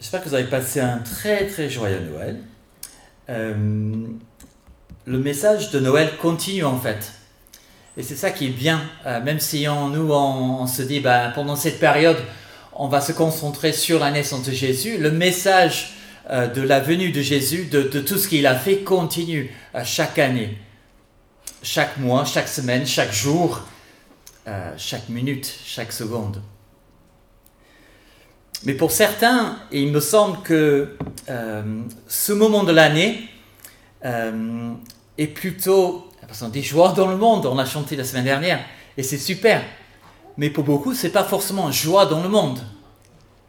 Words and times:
J'espère 0.00 0.22
que 0.22 0.30
vous 0.30 0.34
avez 0.34 0.48
passé 0.48 0.80
un 0.80 0.98
très 0.98 1.46
très 1.46 1.68
joyeux 1.68 2.00
Noël. 2.00 2.38
Euh, 3.28 4.06
le 5.04 5.18
message 5.18 5.70
de 5.72 5.78
Noël 5.78 6.16
continue 6.16 6.64
en 6.64 6.78
fait. 6.78 7.12
Et 7.98 8.02
c'est 8.02 8.16
ça 8.16 8.30
qui 8.30 8.46
est 8.46 8.50
bien, 8.50 8.80
euh, 9.04 9.20
même 9.20 9.40
si 9.40 9.68
on, 9.68 9.88
nous 9.88 10.10
on, 10.10 10.66
se 10.66 10.80
dit 10.80 11.00
bah, 11.00 11.30
pendant 11.34 11.54
cette 11.54 11.78
période 11.78 12.16
on 12.72 12.88
va 12.88 13.02
se 13.02 13.12
concentrer 13.12 13.74
sur 13.74 13.98
la 13.98 14.10
naissance 14.10 14.46
de 14.46 14.52
Jésus, 14.52 14.96
le 14.96 15.10
message 15.10 15.92
euh, 16.30 16.46
de 16.46 16.62
la 16.62 16.80
venue 16.80 17.12
de 17.12 17.20
Jésus, 17.20 17.66
de, 17.66 17.82
de 17.82 18.00
tout 18.00 18.16
ce 18.16 18.26
qu'il 18.26 18.46
a 18.46 18.54
fait 18.54 18.78
continue 18.78 19.54
chaque 19.84 20.18
année, 20.18 20.56
chaque 21.62 21.98
mois, 21.98 22.24
chaque 22.24 22.48
semaine, 22.48 22.86
chaque 22.86 23.12
jour, 23.12 23.60
chaque 24.78 25.10
minute, 25.10 25.54
chaque 25.64 25.92
seconde. 25.92 26.40
Mais 28.64 28.74
pour 28.74 28.90
certains, 28.90 29.56
il 29.72 29.90
me 29.90 30.00
semble 30.00 30.42
que 30.42 30.96
euh, 31.28 31.82
ce 32.08 32.32
moment 32.32 32.64
de 32.64 32.72
l'année 32.72 33.28
euh, 34.04 34.72
est 35.16 35.28
plutôt 35.28 36.10
parce 36.30 36.48
des 36.52 36.62
joies 36.62 36.92
dans 36.92 37.08
le 37.08 37.16
monde. 37.16 37.46
On 37.46 37.58
a 37.58 37.64
chanté 37.64 37.96
la 37.96 38.04
semaine 38.04 38.24
dernière 38.24 38.60
et 38.96 39.02
c'est 39.02 39.18
super. 39.18 39.62
Mais 40.36 40.48
pour 40.48 40.62
beaucoup, 40.62 40.94
c'est 40.94 41.10
pas 41.10 41.24
forcément 41.24 41.72
joie 41.72 42.06
dans 42.06 42.22
le 42.22 42.28
monde. 42.28 42.60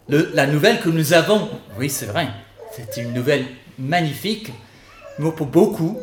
la 0.10 0.48
nouvelle 0.48 0.82
que 0.82 0.90
nous 0.90 1.14
avons, 1.14 1.48
oui, 1.78 1.92
c'est 1.92 2.08
vrai, 2.08 2.28
c'est 2.72 3.00
une 3.02 3.14
nouvelle 3.14 3.46
magnifique. 3.78 4.52
Mais 5.20 5.32
pour 5.32 5.46
beaucoup, 5.46 6.00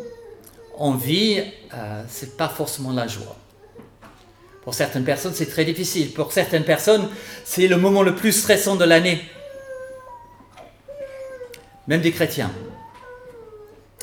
on 0.79 0.93
vit, 0.93 1.43
euh, 1.75 2.05
c'est 2.09 2.37
pas 2.37 2.49
forcément 2.49 2.93
la 2.93 3.09
joie. 3.09 3.37
Pour 4.69 4.75
certaines 4.75 5.05
personnes, 5.05 5.33
c'est 5.33 5.49
très 5.49 5.65
difficile. 5.65 6.13
Pour 6.13 6.31
certaines 6.31 6.65
personnes, 6.65 7.09
c'est 7.43 7.69
le 7.69 7.79
moment 7.79 8.03
le 8.03 8.15
plus 8.15 8.33
stressant 8.33 8.77
de 8.77 8.85
l'année. 8.85 9.25
Même 11.87 12.03
des 12.03 12.13
chrétiens. 12.13 12.53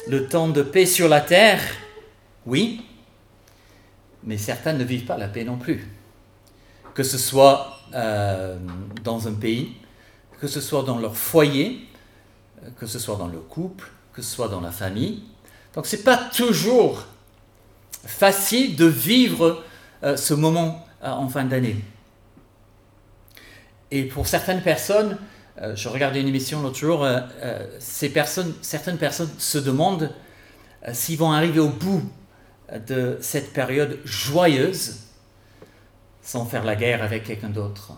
Le 0.08 0.28
temps 0.28 0.48
de 0.48 0.64
paix 0.64 0.88
sur 0.88 1.08
la 1.08 1.22
terre, 1.22 1.62
oui, 2.48 2.84
mais 4.24 4.40
certains 4.40 4.74
ne 4.74 4.84
vivent 4.84 5.06
pas 5.06 5.20
la 5.20 5.28
paix 5.28 5.44
non 5.44 5.58
plus. 5.58 5.88
Que 6.96 7.04
ce 7.04 7.20
soit 7.20 7.82
euh, 7.94 8.58
dans 9.04 9.28
un 9.28 9.34
pays, 9.34 9.76
que 10.42 10.48
ce 10.48 10.62
soit 10.62 10.82
dans 10.82 10.98
leur 10.98 11.16
foyer, 11.16 11.88
que 12.80 12.88
ce 12.88 12.98
soit 12.98 13.18
dans 13.18 13.28
le 13.28 13.38
couple, 13.38 13.88
que 14.14 14.24
ce 14.24 14.34
soit 14.34 14.48
dans 14.48 14.62
la 14.62 14.72
famille. 14.72 15.22
Donc 15.76 15.86
ce 15.86 15.96
n'est 15.96 16.02
pas 16.02 16.18
toujours 16.18 17.06
facile 18.04 18.76
de 18.76 18.86
vivre 18.86 19.64
euh, 20.04 20.18
ce 20.18 20.34
moment 20.34 20.86
euh, 21.04 21.10
en 21.10 21.28
fin 21.28 21.44
d'année. 21.44 21.78
Et 23.92 24.04
pour 24.04 24.28
certaines 24.28 24.62
personnes, 24.62 25.18
euh, 25.62 25.76
je 25.76 25.88
regardais 25.88 26.22
une 26.22 26.28
émission 26.28 26.62
l'autre 26.62 26.78
jour, 26.78 27.08
certaines 27.80 28.98
personnes 28.98 29.30
se 29.38 29.58
demandent 29.58 30.12
s'ils 30.92 31.18
vont 31.18 31.32
arriver 31.32 31.60
au 31.60 31.70
bout 31.70 32.04
de 32.88 33.18
cette 33.22 33.54
période 33.54 34.00
joyeuse 34.04 35.06
sans 36.22 36.46
faire 36.46 36.64
la 36.64 36.76
guerre 36.76 37.04
avec 37.04 37.24
quelqu'un 37.24 37.50
d'autre. 37.50 37.94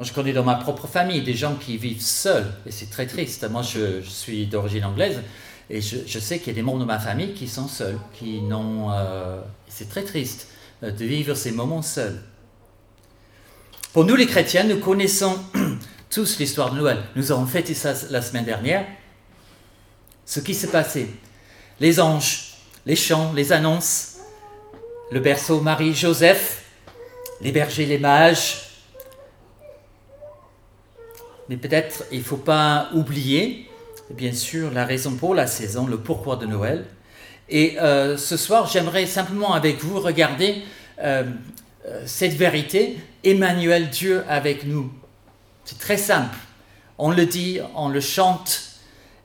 Je 0.00 0.12
connais 0.12 0.32
dans 0.32 0.42
ma 0.42 0.56
propre 0.56 0.88
famille 0.88 1.22
des 1.22 1.34
gens 1.34 1.54
qui 1.54 1.76
vivent 1.76 2.00
seuls, 2.00 2.50
et 2.66 2.72
c'est 2.72 2.90
très 2.90 3.06
triste. 3.06 3.48
Moi, 3.48 3.62
je, 3.62 4.00
suis 4.00 4.46
d'origine 4.46 4.84
anglaise, 4.84 5.20
et 5.70 5.80
je, 5.80 6.18
sais 6.18 6.38
qu'il 6.38 6.48
y 6.48 6.50
a 6.50 6.54
des 6.54 6.62
membres 6.62 6.80
de 6.80 6.84
ma 6.84 6.98
famille 6.98 7.32
qui 7.32 7.48
sont 7.48 7.68
seuls, 7.68 7.98
qui 8.12 8.42
n'ont... 8.42 8.90
Euh, 8.92 9.40
c'est 9.68 9.88
très 9.88 10.02
triste 10.02 10.48
euh, 10.82 10.90
de 10.90 11.04
vivre 11.04 11.34
ces 11.34 11.52
moments 11.52 11.82
seuls. 11.82 12.20
Pour 13.92 14.04
nous 14.04 14.14
les 14.14 14.26
chrétiens, 14.26 14.64
nous 14.64 14.78
connaissons 14.78 15.38
tous 16.10 16.38
l'histoire 16.38 16.70
de 16.70 16.78
Noël. 16.78 16.98
Nous 17.16 17.32
avons 17.32 17.46
fêté 17.46 17.72
ça 17.72 17.94
la 18.10 18.20
semaine 18.20 18.44
dernière. 18.44 18.86
Ce 20.26 20.40
qui 20.40 20.54
s'est 20.54 20.70
passé. 20.70 21.08
Les 21.80 21.98
anges, 21.98 22.56
les 22.84 22.96
chants, 22.96 23.32
les 23.32 23.52
annonces, 23.52 24.18
le 25.10 25.20
berceau 25.20 25.60
Marie-Joseph, 25.60 26.64
les 27.40 27.52
bergers, 27.52 27.86
les 27.86 27.98
mages. 27.98 28.68
Mais 31.48 31.56
peut-être 31.56 32.04
il 32.12 32.18
ne 32.18 32.24
faut 32.24 32.36
pas 32.36 32.90
oublier 32.92 33.70
bien 34.10 34.32
sûr 34.32 34.70
la 34.70 34.84
raison 34.84 35.14
pour 35.16 35.34
la 35.34 35.46
saison, 35.46 35.86
le 35.86 35.98
pourquoi 35.98 36.36
de 36.36 36.46
Noël. 36.46 36.84
Et 37.48 37.78
euh, 37.78 38.16
ce 38.16 38.36
soir, 38.36 38.66
j'aimerais 38.66 39.06
simplement 39.06 39.54
avec 39.54 39.82
vous 39.82 40.00
regarder 40.00 40.62
euh, 41.00 41.24
euh, 41.86 42.02
cette 42.06 42.34
vérité, 42.34 42.98
Emmanuel, 43.22 43.90
Dieu 43.90 44.24
avec 44.28 44.64
nous. 44.64 44.92
C'est 45.64 45.78
très 45.78 45.98
simple. 45.98 46.36
On 46.96 47.10
le 47.10 47.26
dit, 47.26 47.60
on 47.74 47.88
le 47.88 48.00
chante, 48.00 48.62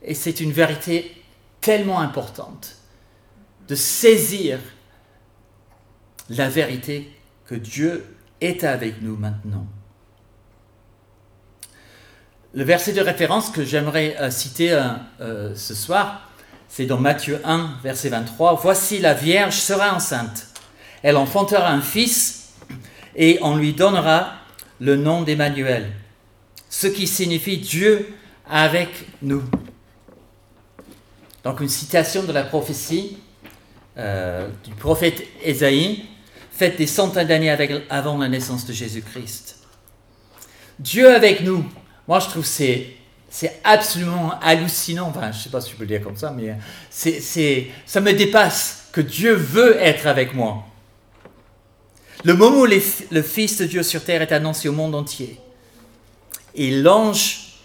et 0.02 0.14
c'est 0.14 0.40
une 0.40 0.52
vérité 0.52 1.14
tellement 1.60 2.00
importante 2.00 2.76
de 3.68 3.74
saisir 3.74 4.58
la 6.28 6.48
vérité 6.48 7.10
que 7.46 7.54
Dieu 7.54 8.04
est 8.40 8.64
avec 8.64 9.02
nous 9.02 9.16
maintenant. 9.16 9.66
Le 12.52 12.64
verset 12.64 12.92
de 12.92 13.00
référence 13.00 13.50
que 13.50 13.64
j'aimerais 13.64 14.16
euh, 14.18 14.28
citer 14.28 14.72
euh, 14.72 14.88
euh, 15.20 15.54
ce 15.54 15.72
soir, 15.72 16.28
c'est 16.68 16.84
dans 16.84 16.98
Matthieu 16.98 17.40
1, 17.44 17.78
verset 17.80 18.08
23. 18.08 18.58
Voici 18.60 18.98
la 18.98 19.14
Vierge 19.14 19.54
sera 19.54 19.94
enceinte. 19.94 20.48
Elle 21.04 21.16
enfantera 21.16 21.70
un 21.70 21.80
fils 21.80 22.54
et 23.14 23.38
on 23.42 23.56
lui 23.56 23.72
donnera 23.72 24.32
le 24.80 24.96
nom 24.96 25.22
d'Emmanuel, 25.22 25.92
ce 26.68 26.88
qui 26.88 27.06
signifie 27.06 27.58
Dieu 27.58 28.12
avec 28.48 28.88
nous. 29.22 29.44
Donc 31.44 31.60
une 31.60 31.68
citation 31.68 32.24
de 32.24 32.32
la 32.32 32.42
prophétie 32.42 33.18
du 33.96 34.74
prophète 34.78 35.22
Ésaïe, 35.42 36.04
faite 36.50 36.78
des 36.78 36.86
centaines 36.86 37.28
d'années 37.28 37.84
avant 37.90 38.18
la 38.18 38.28
naissance 38.28 38.66
de 38.66 38.72
Jésus-Christ. 38.72 39.56
Dieu 40.78 41.14
avec 41.14 41.42
nous, 41.42 41.64
moi, 42.10 42.18
je 42.18 42.26
trouve 42.26 42.44
c'est 42.44 42.88
c'est 43.30 43.60
absolument 43.62 44.34
hallucinant. 44.42 45.06
Enfin, 45.06 45.30
je 45.30 45.38
sais 45.38 45.48
pas 45.48 45.60
si 45.60 45.70
je 45.70 45.76
peux 45.76 45.84
le 45.84 45.90
dire 45.90 46.02
comme 46.02 46.16
ça, 46.16 46.34
mais 46.36 46.56
c'est, 46.90 47.68
ça 47.86 48.00
me 48.00 48.12
dépasse 48.12 48.88
que 48.90 49.00
Dieu 49.00 49.32
veut 49.34 49.76
être 49.80 50.08
avec 50.08 50.34
moi. 50.34 50.66
Le 52.24 52.34
moment 52.34 52.62
où 52.62 52.66
le 52.66 53.22
Fils 53.22 53.58
de 53.58 53.66
Dieu 53.66 53.84
sur 53.84 54.02
terre 54.02 54.22
est 54.22 54.32
annoncé 54.32 54.68
au 54.68 54.72
monde 54.72 54.96
entier, 54.96 55.38
et 56.56 56.72
l'ange 56.72 57.60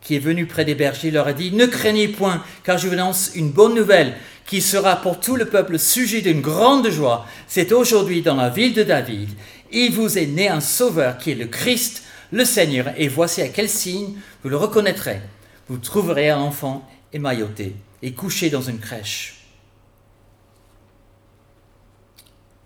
qui 0.00 0.14
est 0.14 0.20
venu 0.20 0.46
près 0.46 0.64
des 0.64 0.76
bergers 0.76 1.10
leur 1.10 1.26
a 1.26 1.32
dit, 1.32 1.50
ne 1.50 1.66
craignez 1.66 2.06
point, 2.06 2.44
car 2.62 2.78
je 2.78 2.86
vous 2.86 2.94
annonce 2.94 3.32
une 3.34 3.50
bonne 3.50 3.74
nouvelle 3.74 4.14
qui 4.46 4.60
sera 4.60 4.94
pour 4.94 5.18
tout 5.18 5.34
le 5.34 5.46
peuple 5.46 5.76
sujet 5.76 6.20
d'une 6.20 6.40
grande 6.40 6.88
joie. 6.88 7.26
C'est 7.48 7.72
aujourd'hui 7.72 8.22
dans 8.22 8.36
la 8.36 8.48
ville 8.48 8.74
de 8.74 8.84
David. 8.84 9.30
Il 9.72 9.90
vous 9.90 10.16
est 10.16 10.26
né 10.26 10.48
un 10.48 10.60
sauveur 10.60 11.18
qui 11.18 11.32
est 11.32 11.34
le 11.34 11.46
Christ, 11.46 12.04
le 12.30 12.44
Seigneur, 12.44 12.92
et 12.96 13.08
voici 13.08 13.42
à 13.42 13.48
quel 13.48 13.68
signe 13.68 14.14
vous 14.42 14.50
le 14.50 14.56
reconnaîtrez. 14.56 15.20
Vous 15.68 15.78
trouverez 15.78 16.30
un 16.30 16.38
enfant 16.38 16.88
émailloté 17.12 17.74
et 18.02 18.12
couché 18.12 18.50
dans 18.50 18.62
une 18.62 18.78
crèche. 18.78 19.34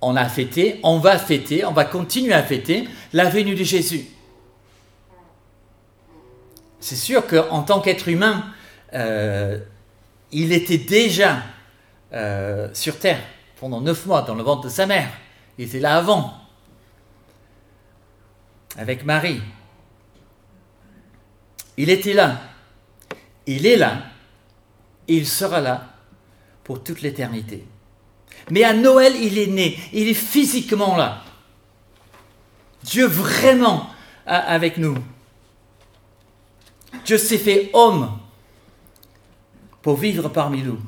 On 0.01 0.17
a 0.17 0.29
fêté, 0.29 0.81
on 0.83 0.99
va 0.99 1.17
fêter, 1.19 1.65
on 1.65 1.73
va 1.73 1.85
continuer 1.85 2.33
à 2.33 2.43
fêter 2.43 2.89
la 3.13 3.29
venue 3.29 3.55
de 3.55 3.63
Jésus. 3.63 4.07
C'est 6.81 6.97
sûr 6.97 7.27
qu'en 7.29 7.63
tant 7.63 7.81
qu'être 7.81 8.09
humain, 8.09 8.45
euh, 8.95 9.59
il 10.33 10.53
était 10.53 10.79
déjà 10.79 11.43
euh, 12.13 12.69
sur 12.75 12.99
terre 12.99 13.21
pendant 13.61 13.81
neuf 13.81 14.07
mois 14.07 14.23
dans 14.23 14.35
le 14.35 14.43
ventre 14.43 14.65
de 14.65 14.69
sa 14.69 14.87
mère. 14.87 15.09
Il 15.57 15.67
était 15.67 15.79
là 15.79 15.97
avant 15.97 16.42
avec 18.77 19.05
Marie. 19.05 19.41
Il 21.77 21.91
était 21.91 22.15
là. 22.15 22.41
Il 23.47 23.67
est 23.67 23.77
là. 23.77 24.05
il 25.09 25.27
sera 25.27 25.61
là 25.61 25.89
pour 26.65 26.83
toute 26.83 27.03
l'éternité. 27.03 27.67
Mais 28.51 28.65
à 28.65 28.73
Noël, 28.73 29.15
il 29.21 29.39
est 29.39 29.47
né. 29.47 29.79
Il 29.93 30.09
est 30.09 30.15
physiquement 30.15 30.97
là. 30.97 31.23
Dieu 32.85 33.07
vraiment 33.07 33.89
avec 34.27 34.77
nous. 34.77 34.97
Dieu 37.05 37.19
s'est 37.19 37.39
fait 37.39 37.71
homme 37.73 38.19
pour 39.81 39.97
vivre 39.97 40.29
parmi 40.29 40.63
nous. 40.63 40.79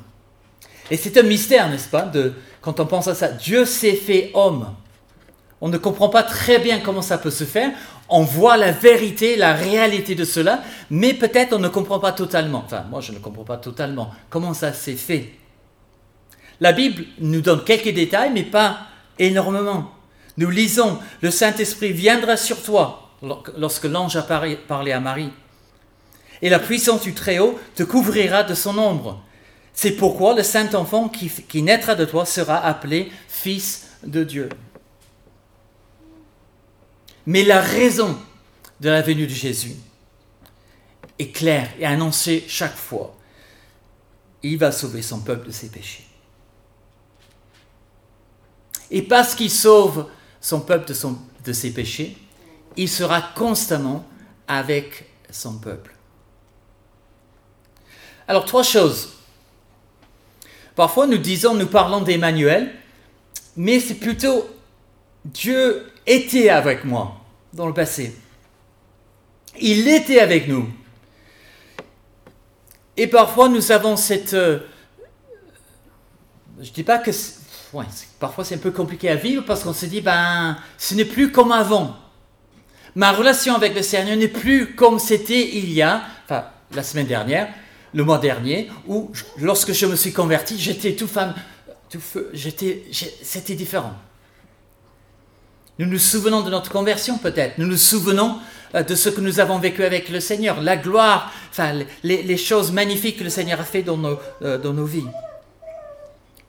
Et 0.91 0.97
c'est 0.97 1.17
un 1.17 1.23
mystère, 1.23 1.69
n'est-ce 1.69 1.89
pas, 1.89 2.03
de, 2.03 2.35
quand 2.61 2.79
on 2.79 2.87
pense 2.87 3.09
à 3.09 3.15
ça. 3.15 3.29
Dieu 3.29 3.65
s'est 3.65 3.97
fait 3.97 4.31
homme. 4.35 4.75
On 5.65 5.69
ne 5.69 5.79
comprend 5.79 6.11
pas 6.11 6.23
très 6.23 6.59
bien 6.59 6.81
comment 6.81 7.01
ça 7.01 7.17
peut 7.17 7.31
se 7.31 7.45
faire. 7.45 7.71
On 8.11 8.21
voit 8.21 8.59
la 8.59 8.71
vérité, 8.71 9.35
la 9.35 9.55
réalité 9.55 10.15
de 10.15 10.27
cela, 10.27 10.63
mais 10.91 11.15
peut-être 11.15 11.55
on 11.55 11.59
ne 11.59 11.69
comprend 11.69 11.99
pas 11.99 12.13
totalement. 12.13 12.65
Enfin, 12.67 12.85
moi 12.91 13.01
je 13.01 13.13
ne 13.13 13.19
comprends 13.19 13.45
pas 13.45 13.57
totalement 13.57 14.11
comment 14.29 14.53
ça 14.53 14.75
s'est 14.75 14.93
fait. 14.95 15.31
La 16.61 16.73
Bible 16.73 17.07
nous 17.19 17.41
donne 17.41 17.65
quelques 17.65 17.95
détails, 17.95 18.31
mais 18.35 18.43
pas 18.43 18.81
énormément. 19.19 19.91
Nous 20.37 20.51
lisons, 20.51 20.99
le 21.23 21.31
Saint-Esprit 21.31 21.93
viendra 21.93 22.37
sur 22.37 22.63
toi 22.63 23.09
lorsque 23.57 23.85
l'ange 23.85 24.17
a 24.17 24.23
parlé 24.23 24.93
à 24.93 25.01
Marie. 25.01 25.33
et 26.43 26.51
la 26.51 26.59
puissance 26.59 27.01
du 27.01 27.15
Très-Haut 27.15 27.59
te 27.75 27.85
couvrira 27.85 28.43
de 28.43 28.53
son 28.53 28.77
ombre. 28.77 29.23
C'est 29.73 29.93
pourquoi 29.93 30.35
le 30.35 30.43
saint 30.43 30.75
enfant 30.75 31.09
qui, 31.09 31.31
qui 31.31 31.63
naîtra 31.63 31.95
de 31.95 32.05
toi 32.05 32.27
sera 32.27 32.63
appelé 32.63 33.11
Fils 33.29 33.87
de 34.05 34.25
Dieu. 34.25 34.51
Mais 37.27 37.43
la 37.43 37.61
raison 37.61 38.19
de 38.81 38.89
la 38.89 39.03
venue 39.03 39.27
de 39.27 39.33
Jésus 39.33 39.77
est 41.19 41.31
claire 41.31 41.71
et 41.79 41.87
annoncée 41.87 42.45
chaque 42.49 42.77
fois. 42.77 43.17
Il 44.43 44.59
va 44.59 44.73
sauver 44.73 45.01
son 45.03 45.21
peuple 45.21 45.47
de 45.47 45.53
ses 45.53 45.69
péchés. 45.69 46.07
Et 48.91 49.03
parce 49.03 49.35
qu'il 49.35 49.51
sauve 49.51 50.09
son 50.41 50.61
peuple 50.61 50.93
de, 51.45 51.53
ses 51.53 51.73
péchés, 51.73 52.17
il 52.77 52.89
sera 52.89 53.23
constamment 53.23 54.07
avec 54.47 55.09
son 55.31 55.59
peuple. 55.59 55.95
Alors, 58.29 58.45
trois 58.45 58.63
choses. 58.63 59.15
Parfois, 60.77 61.07
nous 61.07 61.19
disons, 61.19 61.55
nous 61.55 61.67
parlons 61.67 62.03
d'Emmanuel, 62.03 62.75
mais 63.57 63.81
c'est 63.81 63.95
plutôt 63.95 64.47
Dieu 65.25 65.91
était 66.07 66.49
avec 66.49 66.85
moi 66.85 67.21
dans 67.53 67.67
le 67.67 67.75
passé. 67.75 68.15
Il 69.61 69.89
était 69.89 70.21
avec 70.21 70.49
nous. 70.49 70.69
Et 72.97 73.07
parfois, 73.07 73.49
nous 73.49 73.73
avons 73.73 73.97
cette... 73.97 74.35
Euh, 74.35 74.61
je 76.61 76.69
ne 76.69 76.75
dis 76.75 76.83
pas 76.83 76.99
que... 76.99 77.11
Parfois, 78.21 78.45
c'est 78.45 78.55
un 78.55 78.59
peu 78.59 78.71
compliqué 78.71 79.09
à 79.09 79.17
vivre 79.17 79.45
parce 79.45 79.65
qu'on 79.65 79.73
se 79.73 79.87
dit, 79.87 80.01
ben, 80.01 80.57
ce 80.79 80.95
n'est 80.95 81.05
plus 81.05 81.33
comme 81.33 81.51
avant. 81.51 81.97
Ma 82.95 83.11
relation 83.11 83.57
avec 83.57 83.75
le 83.75 83.83
Seigneur 83.83 84.17
n'est 84.17 84.29
plus 84.29 84.77
comme 84.77 85.01
c'était 85.01 85.57
il 85.57 85.73
y 85.73 85.83
a, 85.83 86.03
enfin, 86.25 86.45
la 86.73 86.85
semaine 86.85 87.09
dernière, 87.09 87.53
le 87.93 88.05
mois 88.05 88.19
dernier, 88.19 88.71
où 88.87 89.11
lorsque 89.41 89.73
je 89.73 89.87
me 89.87 89.97
suis 89.97 90.13
converti, 90.13 90.57
j'étais 90.59 90.95
tout 90.95 91.09
femme, 91.09 91.35
tout 91.91 92.01
feu, 92.01 92.31
j'étais, 92.33 92.85
c'était 92.93 93.55
différent. 93.55 93.95
Nous 95.79 95.87
nous 95.87 95.99
souvenons 95.99 96.43
de 96.43 96.51
notre 96.51 96.71
conversion 96.71 97.19
peut-être. 97.19 97.59
Nous 97.59 97.67
nous 97.67 97.77
souvenons 97.77 98.39
euh, 98.75 98.83
de 98.83 98.95
ce 98.95 99.09
que 99.09 99.21
nous 99.21 99.41
avons 99.41 99.59
vécu 99.59 99.85
avec 99.85 100.09
le 100.09 100.21
Seigneur, 100.21 100.61
la 100.61 100.77
gloire, 100.77 101.33
les, 102.05 102.37
choses 102.37 102.71
magnifiques 102.71 103.19
que 103.19 103.25
le 103.25 103.31
Seigneur 103.31 103.61
a 103.61 103.65
fait 103.65 103.83
dans 103.83 103.97
nos, 103.97 104.19
euh, 104.43 104.57
dans 104.59 104.73
nos 104.73 104.85
vies. 104.85 105.07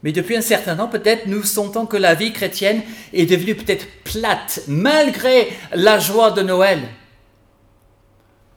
Mais 0.04 0.12
depuis 0.12 0.38
un 0.38 0.42
certain 0.42 0.75
temps, 0.75 0.88
peut-être 0.88 1.25
nous 1.25 1.42
sentons 1.42 1.88
que 1.88 1.98
la 1.98 2.13
vie 2.13 2.33
chrétienne 2.33 2.83
est 3.13 3.25
devenue 3.25 3.56
peut-être 3.56 3.88
plate, 4.04 4.62
malgré 4.68 5.50
la 5.74 5.98
joie 5.98 6.30
de 6.30 6.44
Noël. 6.44 6.83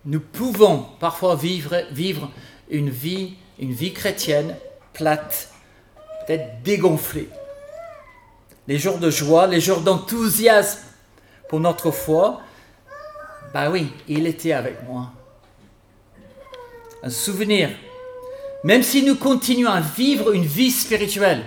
Nous 0.04 0.20
pouvons 0.20 0.84
parfois 1.00 1.34
vivre, 1.34 1.82
vivre 1.90 2.30
une 2.68 2.90
vie, 2.90 3.34
une 3.58 3.72
vie 3.72 3.94
chrétienne 3.94 4.54
plate, 4.92 5.48
peut-être 6.26 6.62
dégonflée 6.62 7.30
les 8.68 8.78
jours 8.78 8.98
de 8.98 9.10
joie, 9.10 9.46
les 9.46 9.60
jours 9.60 9.80
d'enthousiasme 9.80 10.80
pour 11.48 11.58
notre 11.58 11.90
foi, 11.90 12.42
bah 13.54 13.70
oui, 13.70 13.88
il 14.06 14.26
était 14.26 14.52
avec 14.52 14.86
moi. 14.86 15.10
Un 17.02 17.08
souvenir. 17.08 17.70
Même 18.64 18.82
si 18.82 19.02
nous 19.02 19.16
continuons 19.16 19.70
à 19.70 19.80
vivre 19.80 20.32
une 20.32 20.44
vie 20.44 20.70
spirituelle, 20.70 21.44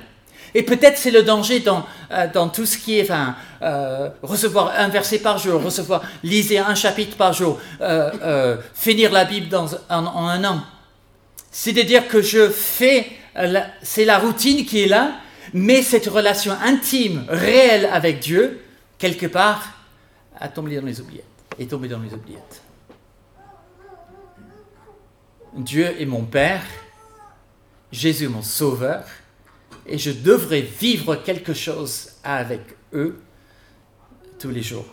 et 0.56 0.64
peut-être 0.64 0.98
c'est 0.98 1.12
le 1.12 1.22
danger 1.22 1.60
dans, 1.60 1.86
euh, 2.12 2.28
dans 2.34 2.50
tout 2.50 2.66
ce 2.66 2.78
qui 2.78 2.98
est 2.98 3.04
enfin, 3.04 3.36
euh, 3.62 4.10
recevoir 4.24 4.74
un 4.76 4.90
verset 4.90 5.20
par 5.20 5.38
jour, 5.38 5.62
recevoir, 5.62 6.02
lisez 6.24 6.58
un 6.58 6.76
chapitre 6.76 7.16
par 7.16 7.34
jour, 7.34 7.60
euh, 7.82 8.58
finir 8.74 9.12
la 9.12 9.26
Bible 9.26 9.48
dans, 9.48 9.68
en 9.90 10.28
un 10.28 10.44
an. 10.44 10.62
C'est-à-dire 11.52 12.08
que 12.08 12.22
je 12.22 12.50
fais, 12.50 13.08
c'est 13.84 14.06
la 14.06 14.18
routine 14.18 14.66
qui 14.66 14.82
est 14.82 14.88
là, 14.88 15.12
mais 15.54 15.82
cette 15.82 16.08
relation 16.08 16.54
intime, 16.54 17.26
réelle 17.28 17.86
avec 17.86 18.20
Dieu, 18.20 18.62
quelque 18.98 19.26
part, 19.26 19.74
a 20.40 20.48
tombé 20.48 20.76
dans 20.76 20.86
les 20.86 21.00
oubliettes. 21.02 21.26
Est 21.60 21.70
tombée 21.70 21.88
dans 21.88 22.00
les 22.00 22.14
oubliettes. 22.14 22.62
Dieu 25.58 25.94
est 26.00 26.06
mon 26.06 26.24
Père, 26.24 26.64
Jésus 27.92 28.30
mon 28.30 28.42
Sauveur, 28.42 29.04
et 29.86 29.98
je 29.98 30.12
devrais 30.12 30.62
vivre 30.62 31.16
quelque 31.16 31.54
chose 31.54 32.12
avec 32.24 32.62
eux 32.94 33.22
tous 34.40 34.50
les 34.50 34.62
jours. 34.62 34.86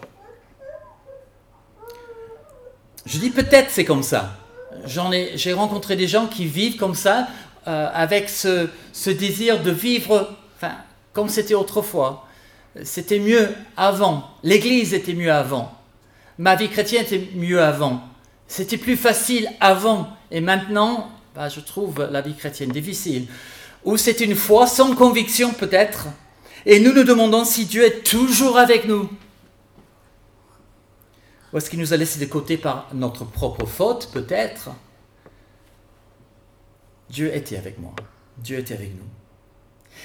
Je 3.06 3.18
dis 3.18 3.30
peut-être 3.30 3.70
c'est 3.70 3.84
comme 3.84 4.02
ça. 4.02 4.36
J'ai 4.84 5.52
rencontré 5.52 5.96
des 5.96 6.06
gens 6.06 6.26
qui 6.26 6.44
vivent 6.44 6.76
comme 6.76 6.94
ça, 6.94 7.28
euh, 7.66 7.88
avec 7.92 8.28
ce, 8.28 8.68
désir 9.10 9.62
de 9.62 9.70
vivre 9.70 10.34
comme 11.18 11.28
c'était 11.28 11.54
autrefois. 11.54 12.28
C'était 12.84 13.18
mieux 13.18 13.48
avant. 13.76 14.30
L'Église 14.44 14.94
était 14.94 15.14
mieux 15.14 15.32
avant. 15.32 15.76
Ma 16.38 16.54
vie 16.54 16.68
chrétienne 16.68 17.02
était 17.02 17.30
mieux 17.34 17.60
avant. 17.60 18.02
C'était 18.46 18.76
plus 18.76 18.96
facile 18.96 19.48
avant. 19.58 20.10
Et 20.30 20.40
maintenant, 20.40 21.10
bah, 21.34 21.48
je 21.48 21.58
trouve 21.58 22.08
la 22.08 22.20
vie 22.20 22.36
chrétienne 22.36 22.70
difficile. 22.70 23.26
Ou 23.84 23.96
c'est 23.96 24.20
une 24.20 24.36
foi 24.36 24.68
sans 24.68 24.94
conviction 24.94 25.52
peut-être. 25.52 26.06
Et 26.64 26.78
nous 26.78 26.92
nous 26.92 27.02
demandons 27.02 27.44
si 27.44 27.64
Dieu 27.64 27.82
est 27.82 28.06
toujours 28.06 28.56
avec 28.56 28.84
nous. 28.84 29.10
Ou 31.52 31.58
est-ce 31.58 31.68
qu'il 31.68 31.80
nous 31.80 31.92
a 31.92 31.96
laissé 31.96 32.20
de 32.20 32.30
côté 32.30 32.58
par 32.58 32.90
notre 32.94 33.24
propre 33.24 33.66
faute 33.66 34.10
peut-être? 34.12 34.70
Dieu 37.10 37.34
était 37.34 37.56
avec 37.56 37.76
moi. 37.80 37.96
Dieu 38.36 38.58
était 38.58 38.74
avec 38.74 38.94
nous. 38.94 39.17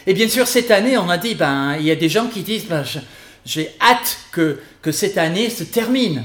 Et 0.05 0.13
bien 0.13 0.27
sûr, 0.27 0.47
cette 0.47 0.71
année, 0.71 0.97
on 0.97 1.09
a 1.09 1.17
dit, 1.17 1.35
ben, 1.35 1.75
il 1.77 1.85
y 1.85 1.91
a 1.91 1.95
des 1.95 2.09
gens 2.09 2.27
qui 2.27 2.41
disent, 2.41 2.65
ben, 2.65 2.83
j'ai 3.45 3.75
hâte 3.79 4.17
que, 4.31 4.59
que 4.81 4.91
cette 4.91 5.17
année 5.17 5.49
se 5.49 5.63
termine. 5.63 6.23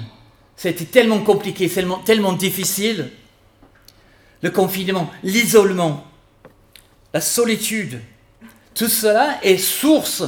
C'était 0.57 0.85
tellement 0.85 1.21
compliqué, 1.21 1.69
tellement, 1.69 1.99
tellement 1.99 2.33
difficile. 2.33 3.11
Le 4.43 4.51
confinement, 4.51 5.11
l'isolement, 5.23 6.05
la 7.15 7.21
solitude, 7.21 8.01
tout 8.75 8.89
cela 8.89 9.39
est 9.43 9.59
source 9.59 10.25